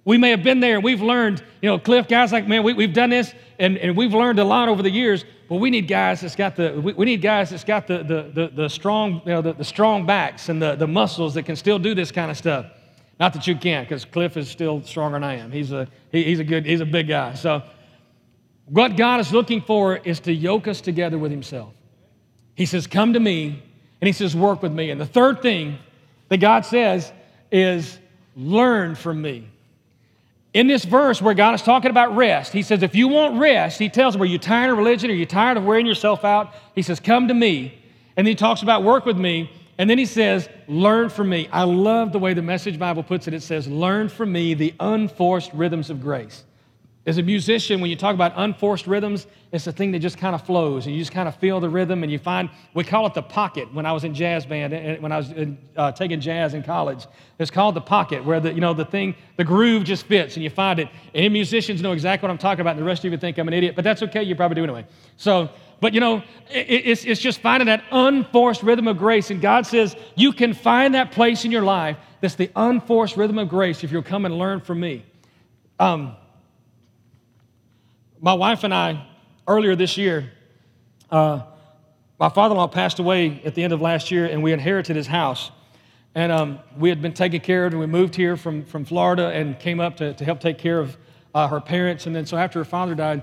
[0.06, 2.72] We may have been there and we've learned, you know, Cliff, guys like, man, we,
[2.72, 5.88] we've done this and, and we've learned a lot over the years, but we need
[5.88, 9.20] guys that's got the, we, we need guys that's got the, the, the, the strong,
[9.26, 12.10] you know, the, the strong backs and the, the muscles that can still do this
[12.10, 12.64] kind of stuff.
[13.20, 15.52] Not that you can't, because Cliff is still stronger than I am.
[15.52, 17.34] He's a, he, he's a good, he's a big guy.
[17.34, 17.62] So
[18.68, 21.72] what God is looking for is to yoke us together with himself.
[22.54, 23.62] He says, come to me,
[24.00, 24.90] and he says, work with me.
[24.90, 25.78] And the third thing
[26.28, 27.12] that God says
[27.50, 27.98] is,
[28.36, 29.48] learn from me
[30.54, 33.78] in this verse where God is talking about rest, he says, if you want rest,
[33.78, 35.10] he tells them, are you tired of religion?
[35.10, 36.52] Are you tired of wearing yourself out?
[36.74, 37.78] He says, come to me.
[38.16, 39.50] And then he talks about work with me.
[39.76, 41.48] And then he says, learn from me.
[41.52, 43.34] I love the way the Message Bible puts it.
[43.34, 46.42] It says, learn from me the unforced rhythms of grace.
[47.08, 50.34] As a musician, when you talk about unforced rhythms, it's a thing that just kind
[50.34, 53.06] of flows and you just kind of feel the rhythm and you find, we call
[53.06, 56.20] it the pocket when I was in jazz band, when I was in, uh, taking
[56.20, 57.06] jazz in college.
[57.38, 60.44] It's called the pocket where the, you know, the thing, the groove just fits and
[60.44, 60.88] you find it.
[61.14, 63.48] Any musicians know exactly what I'm talking about and the rest of you think I'm
[63.48, 64.84] an idiot, but that's okay, you probably do anyway.
[65.16, 65.48] So,
[65.80, 69.30] but you know, it's, it's just finding that unforced rhythm of grace.
[69.30, 73.38] And God says, you can find that place in your life that's the unforced rhythm
[73.38, 75.06] of grace if you'll come and learn from me.
[75.78, 76.14] Um,
[78.20, 79.06] my wife and I,
[79.46, 80.30] earlier this year,
[81.10, 81.42] uh,
[82.18, 84.96] my father in law passed away at the end of last year, and we inherited
[84.96, 85.50] his house.
[86.14, 89.28] And um, we had been taken care of, and we moved here from, from Florida
[89.28, 90.96] and came up to, to help take care of
[91.34, 92.06] uh, her parents.
[92.06, 93.22] And then, so after her father died,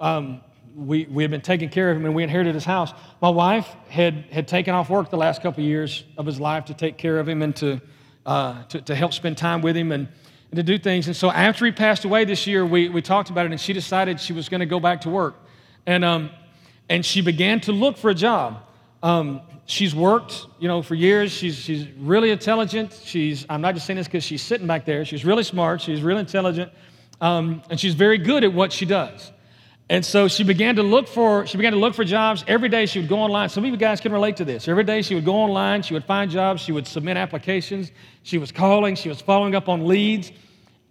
[0.00, 0.42] um,
[0.76, 2.92] we, we had been taking care of him and we inherited his house.
[3.22, 6.66] My wife had, had taken off work the last couple of years of his life
[6.66, 7.80] to take care of him and to,
[8.26, 9.90] uh, to, to help spend time with him.
[9.90, 10.08] And
[10.56, 11.06] to do things.
[11.06, 13.72] And so after he passed away this year, we, we talked about it, and she
[13.72, 15.36] decided she was going to go back to work.
[15.86, 16.30] And, um,
[16.88, 18.62] and she began to look for a job.
[19.02, 21.32] Um, she's worked, you know, for years.
[21.32, 22.98] She's, she's really intelligent.
[23.04, 25.04] She's, I'm not just saying this because she's sitting back there.
[25.04, 25.80] She's really smart.
[25.80, 26.72] She's really intelligent.
[27.20, 29.32] Um, and she's very good at what she does.
[29.88, 32.44] And so she began to look for she began to look for jobs.
[32.48, 33.48] Every day she would go online.
[33.48, 34.66] Some of you guys can relate to this.
[34.66, 37.92] Every day she would go online, she would find jobs, she would submit applications,
[38.24, 40.32] she was calling, she was following up on leads.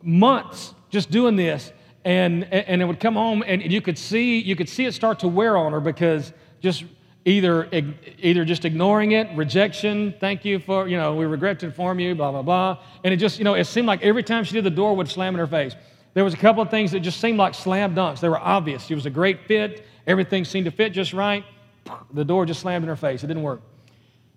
[0.05, 1.73] Months just doing this.
[2.05, 5.19] And and it would come home and you could see you could see it start
[5.19, 6.85] to wear on her because just
[7.25, 7.67] either
[8.19, 12.13] either just ignoring it, rejection, thank you for, you know, we regret to inform you,
[12.13, 12.79] blah, blah, blah.
[13.03, 15.09] And it just, you know, it seemed like every time she did the door would
[15.09, 15.75] slam in her face.
[16.13, 18.19] There was a couple of things that just seemed like slam dunks.
[18.19, 18.85] They were obvious.
[18.85, 19.85] She was a great fit.
[20.07, 21.43] Everything seemed to fit just right.
[22.13, 23.23] The door just slammed in her face.
[23.23, 23.61] It didn't work.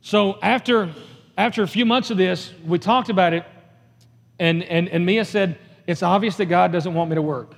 [0.01, 0.91] So after,
[1.37, 3.45] after a few months of this, we talked about it,
[4.39, 7.55] and, and, and Mia said, It's obvious that God doesn't want me to work.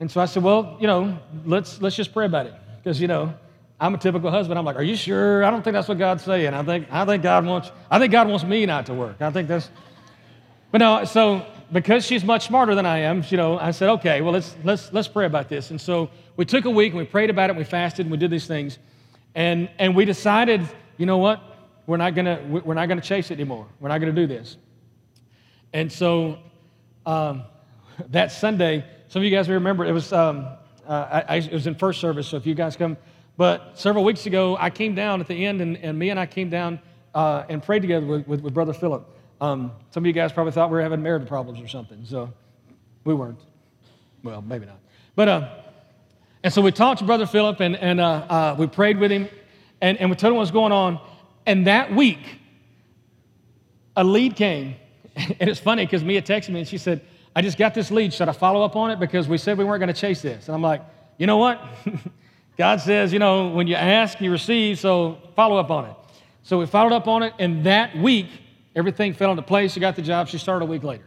[0.00, 2.54] And so I said, Well, you know, let's, let's just pray about it.
[2.76, 3.34] Because, you know,
[3.80, 4.58] I'm a typical husband.
[4.58, 5.44] I'm like, Are you sure?
[5.44, 6.52] I don't think that's what God's saying.
[6.54, 9.20] I think, I think God wants, I think God wants me not to work.
[9.20, 9.70] I think that's,
[10.70, 14.20] but no, so because she's much smarter than I am, you know, I said, okay,
[14.20, 15.70] well, let's, let's, let's pray about this.
[15.70, 18.10] And so we took a week and we prayed about it and we fasted and
[18.10, 18.78] we did these things.
[19.34, 21.40] And, and we decided, you know what?
[21.86, 23.66] We're not going to we're not gonna chase it anymore.
[23.78, 24.56] We're not going to do this.
[25.74, 26.38] And so
[27.04, 27.42] um,
[28.10, 30.46] that Sunday, some of you guys may remember, it was, um,
[30.86, 32.96] uh, I, it was in first service, so if you guys come.
[33.36, 36.26] But several weeks ago, I came down at the end, and, and Mia and I
[36.26, 36.78] came down
[37.12, 39.04] uh, and prayed together with, with, with Brother Philip.
[39.40, 42.32] Um, some of you guys probably thought we were having marital problems or something, so
[43.02, 43.40] we weren't.
[44.22, 44.78] Well, maybe not.
[45.16, 45.48] But, uh,
[46.44, 49.28] and so we talked to Brother Philip and, and uh, uh, we prayed with him
[49.80, 51.00] and, and we told him what's going on.
[51.46, 52.20] And that week,
[53.96, 54.76] a lead came.
[55.40, 57.00] And it's funny because Mia texted me and she said,
[57.36, 58.12] I just got this lead.
[58.12, 58.98] Should I follow up on it?
[58.98, 60.48] Because we said we weren't going to chase this.
[60.48, 60.82] And I'm like,
[61.18, 61.60] you know what?
[62.56, 65.96] God says, you know, when you ask, you receive, so follow up on it.
[66.42, 68.28] So we followed up on it, and that week,
[68.76, 69.72] Everything fell into place.
[69.72, 70.28] She got the job.
[70.28, 71.04] She started a week later.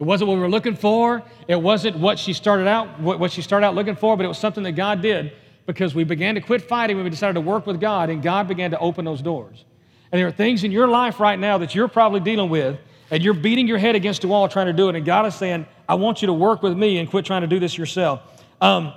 [0.00, 1.22] It wasn't what we were looking for.
[1.48, 4.38] It wasn't what she started out what she started out looking for, but it was
[4.38, 5.32] something that God did
[5.66, 8.48] because we began to quit fighting when we decided to work with God, and God
[8.48, 9.64] began to open those doors.
[10.10, 12.78] And there are things in your life right now that you're probably dealing with,
[13.10, 14.96] and you're beating your head against the wall trying to do it.
[14.96, 17.46] And God is saying, I want you to work with me and quit trying to
[17.46, 18.20] do this yourself.
[18.60, 18.92] Um,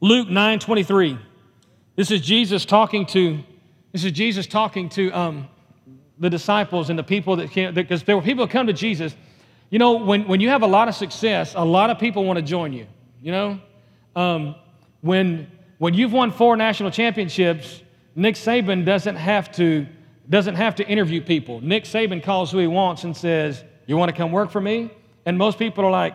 [0.00, 1.18] Luke 9 23.
[1.96, 3.40] This is Jesus talking to,
[3.92, 5.48] this is Jesus talking to um,
[6.18, 9.16] the disciples and the people that came, because there were people that come to Jesus.
[9.70, 12.38] You know, when, when you have a lot of success, a lot of people want
[12.38, 12.86] to join you.
[13.20, 13.60] You know,
[14.14, 14.54] um,
[15.00, 17.82] when, when you've won four national championships,
[18.14, 19.86] Nick Saban doesn't have to
[20.30, 21.60] doesn't have to interview people.
[21.60, 24.90] Nick Saban calls who he wants and says, "You want to come work for me?"
[25.24, 26.14] And most people are like,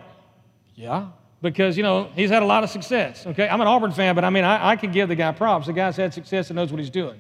[0.76, 1.08] "Yeah,"
[1.42, 3.26] because you know he's had a lot of success.
[3.26, 5.68] Okay, I'm an Auburn fan, but I mean I, I can give the guy props.
[5.68, 7.20] The guy's had success and knows what he's doing.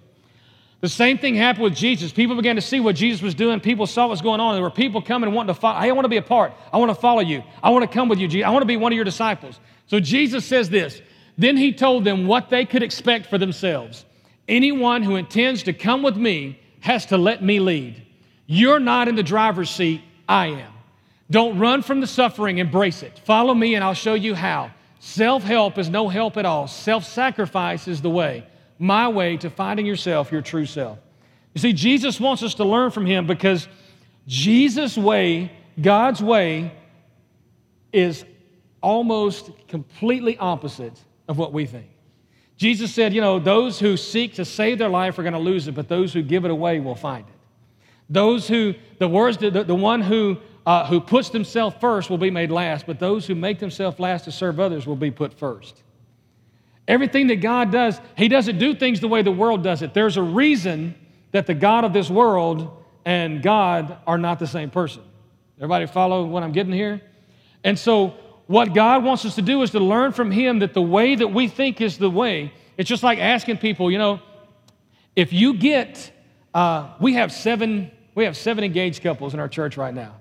[0.83, 2.11] The same thing happened with Jesus.
[2.11, 3.61] People began to see what Jesus was doing.
[3.61, 4.53] People saw what's going on.
[4.55, 5.79] There were people coming and wanting to follow.
[5.79, 6.51] Hey, I want to be a part.
[6.73, 7.41] I want to follow you.
[7.63, 8.45] I want to come with you, Jesus.
[8.45, 9.61] I want to be one of your disciples.
[9.87, 11.01] So Jesus says this.
[11.37, 14.03] Then he told them what they could expect for themselves.
[14.49, 18.05] Anyone who intends to come with me has to let me lead.
[18.45, 20.73] You're not in the driver's seat, I am.
[21.31, 23.17] Don't run from the suffering, embrace it.
[23.19, 24.69] Follow me, and I'll show you how.
[24.99, 28.45] Self help is no help at all, self sacrifice is the way
[28.79, 30.99] my way to finding yourself, your true self.
[31.53, 33.69] You see, Jesus wants us to learn from him because
[34.27, 36.73] Jesus' way, God's way,
[37.93, 38.25] is
[38.81, 41.92] almost completely opposite of what we think.
[42.57, 45.67] Jesus said, you know, those who seek to save their life are going to lose
[45.67, 47.33] it, but those who give it away will find it.
[48.09, 52.31] Those who, the words, the, the one who uh, who puts themselves first will be
[52.31, 55.83] made last, but those who make themselves last to serve others will be put first.
[56.87, 59.93] Everything that God does, He doesn't do things the way the world does it.
[59.93, 60.95] There's a reason
[61.31, 65.01] that the God of this world and God are not the same person.
[65.57, 67.01] Everybody follow what I'm getting here?
[67.63, 68.13] And so,
[68.47, 71.27] what God wants us to do is to learn from Him that the way that
[71.27, 72.53] we think is the way.
[72.77, 74.19] It's just like asking people, you know,
[75.15, 76.11] if you get,
[76.53, 80.15] uh, we have seven, we have seven engaged couples in our church right now.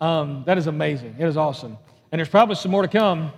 [0.00, 1.16] Um, that is amazing.
[1.18, 1.76] It is awesome,
[2.10, 3.32] and there's probably some more to come.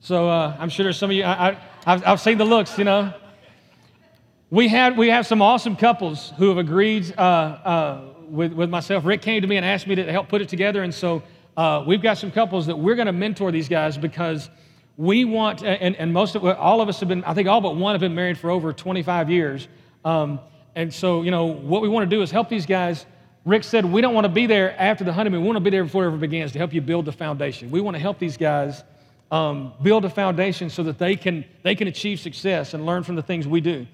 [0.00, 1.24] So uh, I'm sure there's some of you.
[1.24, 3.12] I, have I've seen the looks, you know.
[4.50, 9.04] We had we have some awesome couples who have agreed uh, uh, with with myself.
[9.04, 11.22] Rick came to me and asked me to help put it together, and so
[11.60, 14.48] uh, we've got some couples that we're going to mentor these guys because
[14.96, 17.76] we want, and, and most of, all of us have been, I think all but
[17.76, 19.68] one have been married for over 25 years.
[20.02, 20.40] Um,
[20.74, 23.04] and so, you know, what we want to do is help these guys.
[23.44, 25.42] Rick said, we don't want to be there after the honeymoon.
[25.42, 27.70] We want to be there before it ever begins to help you build the foundation.
[27.70, 28.82] We want to help these guys
[29.30, 33.16] um, build a foundation so that they can, they can achieve success and learn from
[33.16, 33.86] the things we do.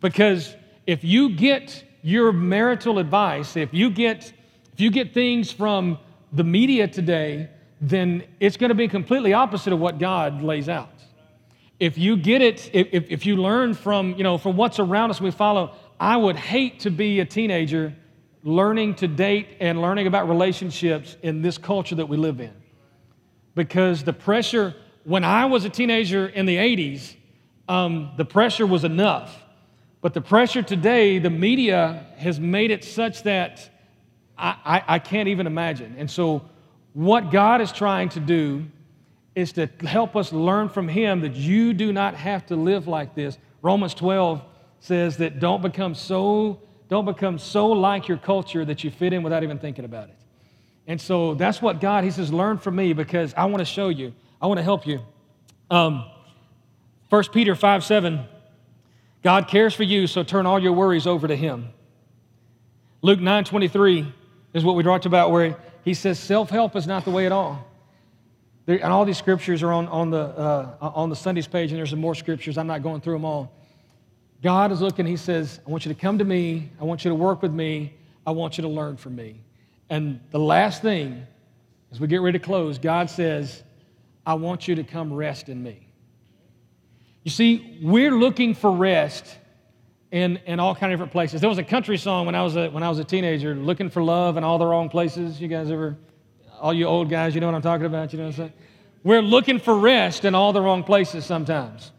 [0.00, 0.54] Because
[0.86, 4.32] if you get your marital advice, if you get,
[4.72, 5.98] if you get things from
[6.32, 7.48] the media today,
[7.80, 10.92] then it's going to be completely opposite of what God lays out.
[11.78, 15.20] If you get it, if, if you learn from, you know, from what's around us
[15.20, 17.94] we follow, I would hate to be a teenager
[18.42, 22.52] learning to date and learning about relationships in this culture that we live in.
[23.54, 27.14] Because the pressure, when I was a teenager in the 80s,
[27.68, 29.36] um, the pressure was enough.
[30.00, 33.70] But the pressure today, the media has made it such that
[34.38, 35.96] I, I, I can't even imagine.
[35.98, 36.48] And so,
[36.94, 38.66] what God is trying to do
[39.34, 43.14] is to help us learn from Him that you do not have to live like
[43.14, 43.38] this.
[43.62, 44.42] Romans 12
[44.80, 49.22] says that don't become so don't become so like your culture that you fit in
[49.22, 50.16] without even thinking about it.
[50.86, 53.90] And so that's what God, He says, learn from me because I want to show
[53.90, 55.00] you, I want to help you.
[55.70, 56.06] Um,
[57.10, 58.24] 1 Peter 5 7,
[59.22, 61.68] God cares for you, so turn all your worries over to Him.
[63.02, 64.14] Luke 9 23,
[64.54, 67.32] is what we talked about, where he says self help is not the way at
[67.32, 67.64] all.
[68.66, 71.78] There, and all these scriptures are on, on, the, uh, on the Sundays page, and
[71.78, 72.58] there's some more scriptures.
[72.58, 73.52] I'm not going through them all.
[74.42, 76.70] God is looking, He says, I want you to come to me.
[76.80, 77.94] I want you to work with me.
[78.26, 79.40] I want you to learn from me.
[79.90, 81.26] And the last thing,
[81.90, 83.62] as we get ready to close, God says,
[84.26, 85.88] I want you to come rest in me.
[87.24, 89.38] You see, we're looking for rest
[90.10, 91.40] in, in all kind of different places.
[91.40, 93.90] There was a country song when I was a, when I was a teenager, looking
[93.90, 95.40] for love in all the wrong places.
[95.40, 95.96] You guys ever,
[96.60, 98.12] all you old guys, you know what I'm talking about?
[98.12, 98.52] You know what I'm saying?
[99.04, 101.92] We're looking for rest in all the wrong places sometimes.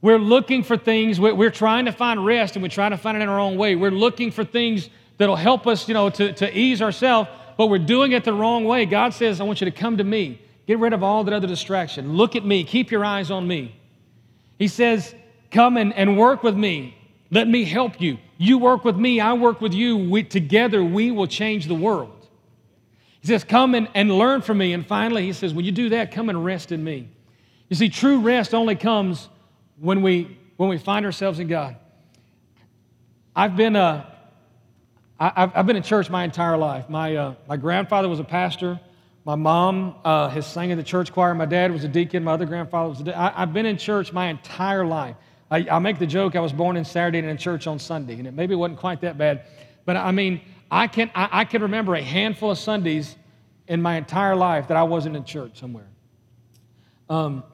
[0.00, 3.22] We're looking for things, we're trying to find rest and we're trying to find it
[3.22, 3.74] in our own way.
[3.74, 7.78] We're looking for things that'll help us, you know, to, to ease ourselves, but we're
[7.78, 8.84] doing it the wrong way.
[8.84, 10.42] God says, I want you to come to me.
[10.66, 12.14] Get rid of all that other distraction.
[12.14, 12.64] Look at me.
[12.64, 13.80] Keep your eyes on me.
[14.58, 15.14] He says,
[15.50, 16.96] Come and, and work with me.
[17.34, 18.18] Let me help you.
[18.38, 19.96] You work with me, I work with you.
[19.96, 22.28] We, together, we will change the world.
[23.20, 24.72] He says, Come and, and learn from me.
[24.72, 27.08] And finally, he says, When you do that, come and rest in me.
[27.68, 29.28] You see, true rest only comes
[29.80, 31.74] when we, when we find ourselves in God.
[33.34, 34.08] I've been, uh,
[35.18, 36.88] I, have I've been in church my entire life.
[36.88, 38.78] My, uh, my grandfather was a pastor.
[39.24, 41.34] My mom uh, has sang in the church choir.
[41.34, 42.22] My dad was a deacon.
[42.22, 43.20] My other grandfather was a deacon.
[43.20, 45.16] I've been in church my entire life.
[45.54, 48.14] I, I make the joke I was born in Saturday and in church on Sunday,
[48.14, 49.42] and it maybe wasn't quite that bad.
[49.84, 53.14] But I mean, I can, I, I can remember a handful of Sundays
[53.68, 55.86] in my entire life that I wasn't in church somewhere.
[57.08, 57.44] Um,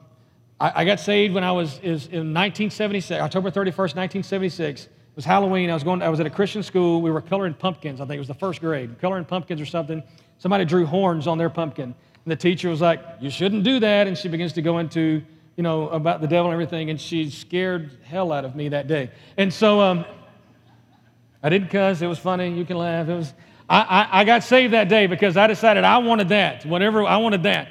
[0.59, 4.85] I, I, got saved when I was is in 1976, October 31st, 1976.
[4.85, 5.69] It was Halloween.
[5.69, 6.01] I was going.
[6.01, 7.03] I was at a Christian school.
[7.03, 8.01] We were coloring pumpkins.
[8.01, 10.01] I think it was the first grade, coloring pumpkins or something.
[10.39, 11.93] Somebody drew horns on their pumpkin,
[12.25, 15.21] and the teacher was like, "You shouldn't do that." And she begins to go into
[15.55, 18.87] you know, about the devil and everything, and she scared hell out of me that
[18.87, 19.11] day.
[19.37, 20.05] And so um,
[21.43, 22.01] I didn't cuss.
[22.01, 22.51] It was funny.
[22.57, 23.07] You can laugh.
[23.09, 23.33] It was.
[23.69, 26.65] I, I, I got saved that day because I decided I wanted that.
[26.65, 27.69] Whatever I wanted that.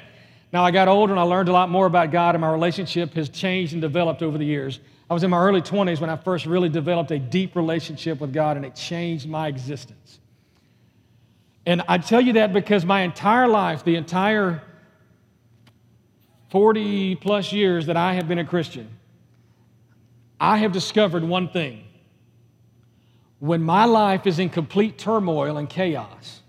[0.53, 3.13] Now I got older and I learned a lot more about God, and my relationship
[3.13, 4.79] has changed and developed over the years.
[5.09, 8.33] I was in my early 20s when I first really developed a deep relationship with
[8.33, 10.19] God, and it changed my existence.
[11.65, 14.63] And I tell you that because my entire life, the entire
[16.51, 18.89] 40 plus years that I have been a Christian,
[20.39, 21.85] I have discovered one thing.
[23.39, 26.41] When my life is in complete turmoil and chaos,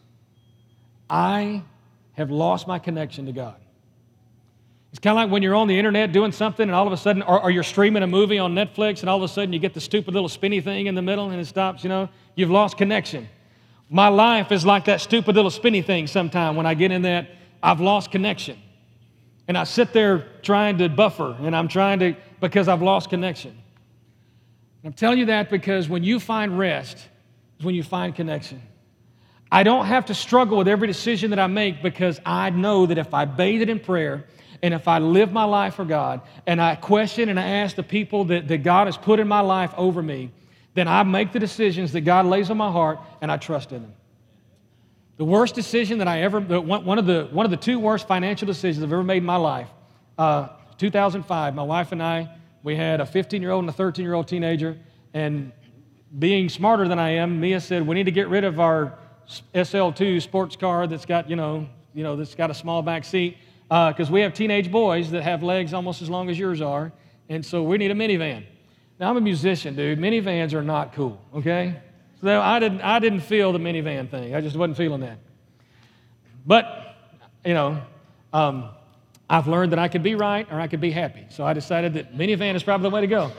[1.09, 1.63] I
[2.15, 3.55] have lost my connection to God.
[4.91, 6.97] It's kind of like when you're on the internet doing something and all of a
[6.97, 9.59] sudden, or, or, you're streaming a movie on Netflix and all of a sudden you
[9.59, 12.51] get the stupid little spinny thing in the middle and it stops, you know, you've
[12.51, 13.29] lost connection.
[13.89, 17.31] My life is like that stupid little spinny thing sometime when I get in that
[17.63, 18.59] I've lost connection.
[19.53, 23.55] And I sit there trying to buffer and I'm trying to, because I've lost connection.
[24.83, 26.97] I'm telling you that because when you find rest,
[27.59, 28.63] is when you find connection.
[29.51, 32.97] I don't have to struggle with every decision that I make because I know that
[32.97, 34.25] if I bathe it in prayer
[34.63, 37.83] and if I live my life for God and I question and I ask the
[37.83, 40.31] people that, that God has put in my life over me,
[40.73, 43.83] then I make the decisions that God lays on my heart and I trust in
[43.83, 43.93] them.
[45.23, 48.45] The worst decision that I ever, one of the, one of the two worst financial
[48.45, 49.69] decisions I've ever made in my life,
[50.19, 50.49] uh,
[50.79, 52.29] 2005, my wife and I,
[52.65, 54.77] we had a 15 year old and a 13 year old teenager.
[55.15, 55.53] And
[56.19, 58.99] being smarter than I am, Mia said, We need to get rid of our
[59.55, 63.37] SL2 sports car that's got, you know, you know that's got a small back seat
[63.69, 66.91] because uh, we have teenage boys that have legs almost as long as yours are.
[67.29, 68.45] And so we need a minivan.
[68.99, 70.01] Now, I'm a musician, dude.
[70.01, 71.81] Minivans are not cool, okay?
[72.23, 74.35] So I didn't, I didn't feel the minivan thing.
[74.35, 75.19] I just wasn't feeling that.
[76.47, 76.95] But,
[77.45, 77.83] you know,
[78.33, 78.71] um,
[79.29, 81.27] I've learned that I could be right or I could be happy.
[81.31, 83.33] So I decided that minivan is probably the way to go.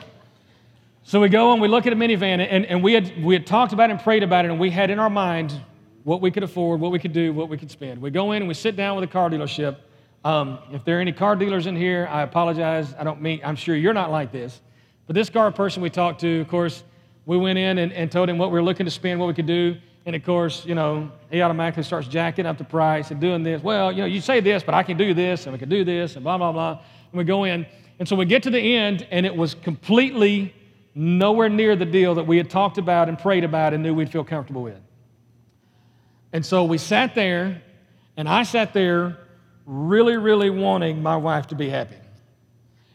[1.04, 3.46] So we go and we look at a minivan, and, and we, had, we had
[3.46, 5.54] talked about it and prayed about it, and we had in our mind
[6.04, 8.02] what we could afford, what we could do, what we could spend.
[8.02, 9.78] We go in and we sit down with a car dealership.
[10.24, 12.94] Um, if there are any car dealers in here, I apologize.
[12.98, 14.62] I don't mean, I'm sure you're not like this.
[15.08, 16.84] But this car person we talked to, of course,
[17.26, 19.34] we went in and, and told him what we were looking to spend, what we
[19.34, 19.78] could do.
[20.06, 23.64] And of course, you know, he automatically starts jacking up the price and doing this.
[23.64, 25.86] Well, you know, you say this, but I can do this and we can do
[25.86, 26.72] this and blah, blah, blah.
[27.12, 27.66] And we go in.
[28.00, 30.54] And so we get to the end and it was completely
[30.94, 34.12] nowhere near the deal that we had talked about and prayed about and knew we'd
[34.12, 34.80] feel comfortable with.
[36.34, 37.62] And so we sat there
[38.18, 39.18] and I sat there
[39.66, 41.96] really, really wanting my wife to be happy.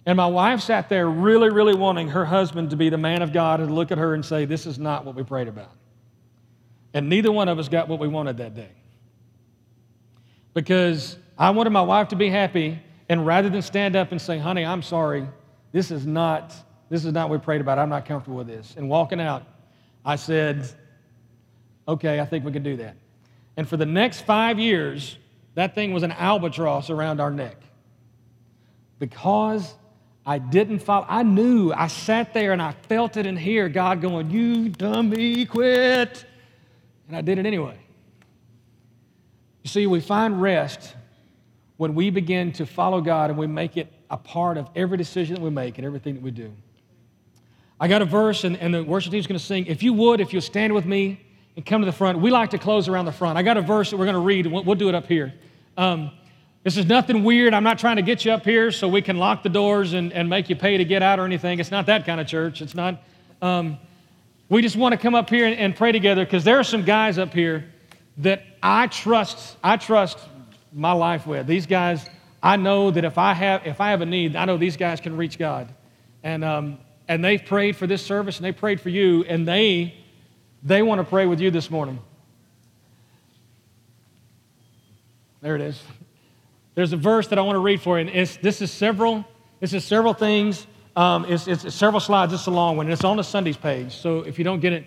[0.08, 3.30] And my wife sat there really, really wanting her husband to be the man of
[3.30, 5.72] God and look at her and say, This is not what we prayed about.
[6.94, 8.70] And neither one of us got what we wanted that day.
[10.54, 12.80] Because I wanted my wife to be happy,
[13.10, 15.28] and rather than stand up and say, honey, I'm sorry,
[15.72, 16.54] this is not,
[16.88, 17.78] this is not what we prayed about.
[17.78, 18.76] I'm not comfortable with this.
[18.78, 19.42] And walking out,
[20.06, 20.70] I said,
[21.86, 22.96] okay, I think we can do that.
[23.58, 25.18] And for the next five years,
[25.54, 27.60] that thing was an albatross around our neck.
[28.98, 29.74] Because
[30.28, 34.02] I didn't follow, I knew, I sat there and I felt it in here, God
[34.02, 36.26] going, You dummy, quit.
[37.08, 37.78] And I did it anyway.
[39.62, 40.94] You see, we find rest
[41.78, 45.36] when we begin to follow God and we make it a part of every decision
[45.36, 46.52] that we make and everything that we do.
[47.80, 49.64] I got a verse, and, and the worship team is going to sing.
[49.64, 51.24] If you would, if you'll stand with me
[51.56, 53.38] and come to the front, we like to close around the front.
[53.38, 55.06] I got a verse that we're going to read, and we'll, we'll do it up
[55.06, 55.32] here.
[55.78, 56.10] Um,
[56.64, 57.54] this is nothing weird.
[57.54, 60.12] I'm not trying to get you up here so we can lock the doors and,
[60.12, 61.60] and make you pay to get out or anything.
[61.60, 62.60] It's not that kind of church.
[62.60, 63.02] It's not.
[63.40, 63.78] Um,
[64.48, 66.84] we just want to come up here and, and pray together because there are some
[66.84, 67.72] guys up here
[68.18, 70.18] that I trust, I trust
[70.72, 71.46] my life with.
[71.46, 72.08] These guys,
[72.42, 75.00] I know that if I have, if I have a need, I know these guys
[75.00, 75.72] can reach God.
[76.22, 79.94] And, um, and they've prayed for this service and they prayed for you and they,
[80.62, 82.00] they want to pray with you this morning.
[85.40, 85.80] There it is.
[86.78, 88.06] There's a verse that I want to read for you.
[88.06, 89.24] And this is several,
[89.58, 90.64] this is several things
[90.94, 92.32] um, it's, it's, several slides.
[92.32, 92.88] It's a long one.
[92.88, 93.96] It's on the Sundays page.
[93.96, 94.84] So if you don't get it,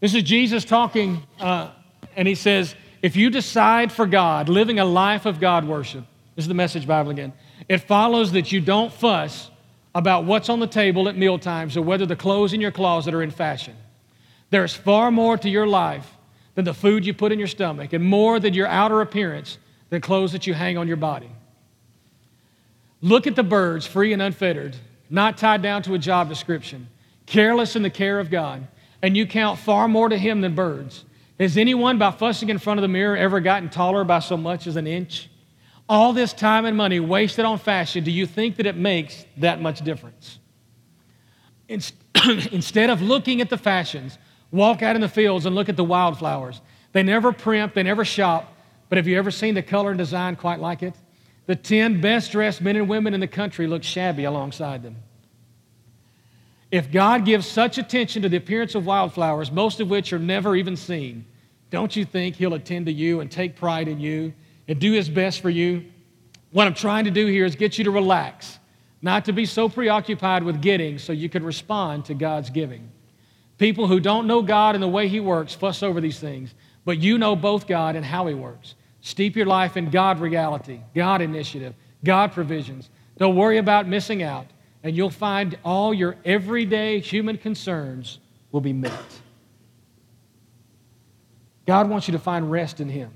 [0.00, 1.70] this is Jesus talking, uh,
[2.16, 6.46] and he says, if you decide for God, living a life of God worship, this
[6.46, 7.32] is the message Bible again,
[7.68, 9.52] it follows that you don't fuss
[9.94, 13.14] about what's on the table at meal times or whether the clothes in your closet
[13.14, 13.76] are in fashion.
[14.50, 16.16] There's far more to your life
[16.56, 19.58] than the food you put in your stomach, and more than your outer appearance
[19.90, 21.30] than clothes that you hang on your body.
[23.00, 24.76] Look at the birds, free and unfettered
[25.10, 26.88] not tied down to a job description,
[27.26, 28.66] careless in the care of God,
[29.02, 31.04] and you count far more to Him than birds.
[31.38, 34.66] Has anyone, by fussing in front of the mirror, ever gotten taller by so much
[34.66, 35.30] as an inch?
[35.88, 39.60] All this time and money wasted on fashion, do you think that it makes that
[39.60, 40.38] much difference?
[41.68, 44.18] Instead of looking at the fashions,
[44.50, 46.60] walk out in the fields and look at the wildflowers.
[46.92, 48.52] They never primp, they never shop,
[48.88, 50.94] but have you ever seen the color and design quite like it?
[51.46, 54.96] The 10 best dressed men and women in the country look shabby alongside them.
[56.70, 60.54] If God gives such attention to the appearance of wildflowers, most of which are never
[60.54, 61.24] even seen,
[61.70, 64.34] don't you think He'll attend to you and take pride in you
[64.66, 65.86] and do His best for you?
[66.50, 68.58] What I'm trying to do here is get you to relax,
[69.00, 72.90] not to be so preoccupied with getting so you can respond to God's giving.
[73.56, 76.98] People who don't know God and the way He works fuss over these things, but
[76.98, 78.74] you know both God and how He works.
[79.08, 81.72] Steep your life in God reality, God initiative,
[82.04, 82.90] God provisions.
[83.16, 84.44] Don't worry about missing out,
[84.82, 88.18] and you'll find all your everyday human concerns
[88.52, 88.92] will be met.
[91.66, 93.10] God wants you to find rest in Him.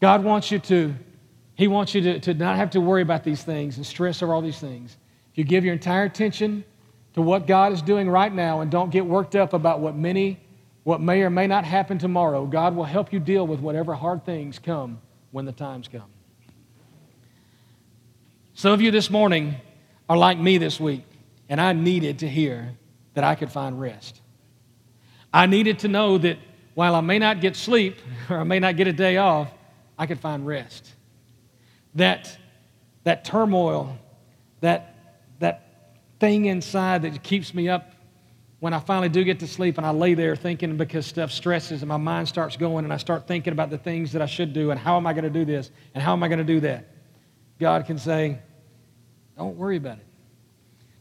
[0.00, 0.96] God wants you to,
[1.54, 4.34] He wants you to, to not have to worry about these things and stress over
[4.34, 4.96] all these things.
[5.30, 6.64] If you give your entire attention
[7.14, 10.40] to what God is doing right now and don't get worked up about what many,
[10.88, 14.24] what may or may not happen tomorrow, God will help you deal with whatever hard
[14.24, 16.10] things come when the times come.
[18.54, 19.56] Some of you this morning
[20.08, 21.04] are like me this week,
[21.50, 22.72] and I needed to hear
[23.12, 24.22] that I could find rest.
[25.30, 26.38] I needed to know that
[26.72, 27.98] while I may not get sleep
[28.30, 29.52] or I may not get a day off,
[29.98, 30.90] I could find rest.
[31.96, 32.34] That,
[33.04, 33.98] that turmoil,
[34.62, 34.94] that,
[35.40, 37.92] that thing inside that keeps me up
[38.60, 41.82] when I finally do get to sleep and I lay there thinking because stuff stresses
[41.82, 44.52] and my mind starts going and I start thinking about the things that I should
[44.52, 46.44] do and how am I going to do this and how am I going to
[46.44, 46.88] do that.
[47.60, 48.38] God can say,
[49.36, 50.06] don't worry about it.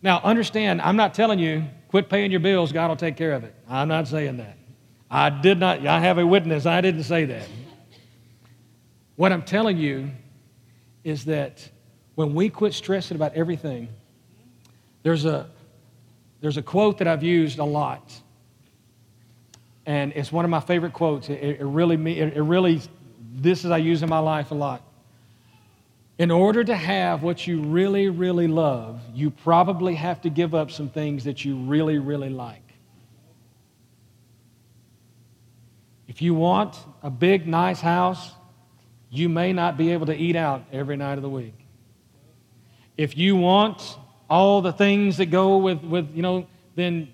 [0.03, 3.43] Now, understand, I'm not telling you, quit paying your bills, God will take care of
[3.43, 3.55] it.
[3.67, 4.57] I'm not saying that.
[5.09, 7.47] I did not, I have a witness, I didn't say that.
[9.15, 10.11] What I'm telling you
[11.03, 11.67] is that
[12.13, 13.89] when we quit stressing about everything,
[15.01, 15.49] there's a,
[16.41, 18.13] there's a quote that I've used a lot.
[19.85, 21.29] And it's one of my favorite quotes.
[21.29, 22.81] It, it really, it, it really,
[23.33, 24.83] this is I use in my life a lot.
[26.17, 30.71] In order to have what you really, really love, you probably have to give up
[30.71, 32.63] some things that you really, really like.
[36.07, 38.31] If you want a big, nice house,
[39.09, 41.53] you may not be able to eat out every night of the week.
[42.97, 43.97] If you want
[44.29, 47.09] all the things that go with, with you know, then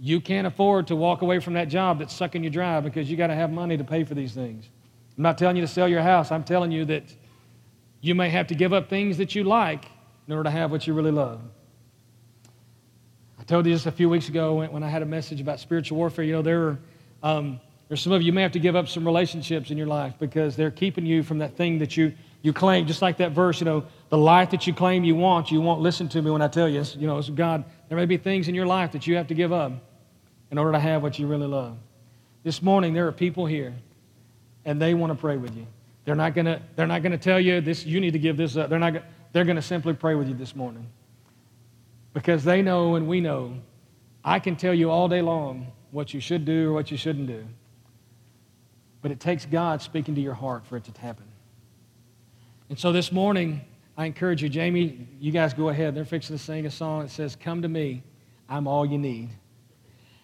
[0.00, 3.16] you can't afford to walk away from that job that's sucking you dry because you
[3.16, 4.68] got to have money to pay for these things.
[5.16, 6.30] I'm not telling you to sell your house.
[6.30, 7.02] I'm telling you that
[8.00, 9.86] you may have to give up things that you like
[10.26, 11.40] in order to have what you really love.
[13.40, 15.98] I told you just a few weeks ago when, I had a message about spiritual
[15.98, 16.24] warfare.
[16.24, 16.78] You know, there are,
[17.22, 19.86] um, there's some of you, you may have to give up some relationships in your
[19.86, 22.86] life because they're keeping you from that thing that you, you claim.
[22.86, 25.80] Just like that verse, you know, the life that you claim you want, you won't
[25.80, 26.84] listen to me when I tell you.
[26.96, 29.52] You know, God, there may be things in your life that you have to give
[29.52, 29.72] up
[30.50, 31.76] in order to have what you really love.
[32.44, 33.74] This morning, there are people here,
[34.64, 35.66] and they want to pray with you.
[36.04, 38.70] They're not to they're not to tell you this you need to give this up.
[38.70, 40.86] They're not they're to simply pray with you this morning.
[42.14, 43.58] Because they know and we know
[44.24, 47.26] I can tell you all day long what you should do or what you shouldn't
[47.26, 47.44] do.
[49.02, 51.27] But it takes God speaking to your heart for it to happen.
[52.68, 53.62] And so this morning,
[53.96, 55.94] I encourage you, Jamie, you guys go ahead.
[55.94, 58.02] They're fixing to sing a song that says, Come to me,
[58.48, 59.30] I'm all you need.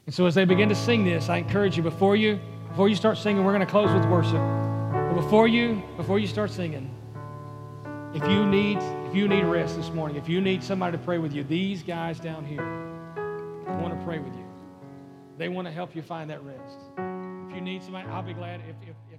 [0.07, 2.39] And so as they begin to sing this, I encourage you, before you,
[2.69, 4.35] before you start singing, we're going to close with worship.
[4.35, 6.91] But before you, before you start singing,
[8.15, 8.79] if you need,
[9.09, 11.83] if you need rest this morning, if you need somebody to pray with you, these
[11.83, 12.63] guys down here
[13.81, 14.45] want to pray with you.
[15.39, 16.79] They want to help you find that rest.
[17.49, 19.14] If you need somebody, I'll be glad if, if.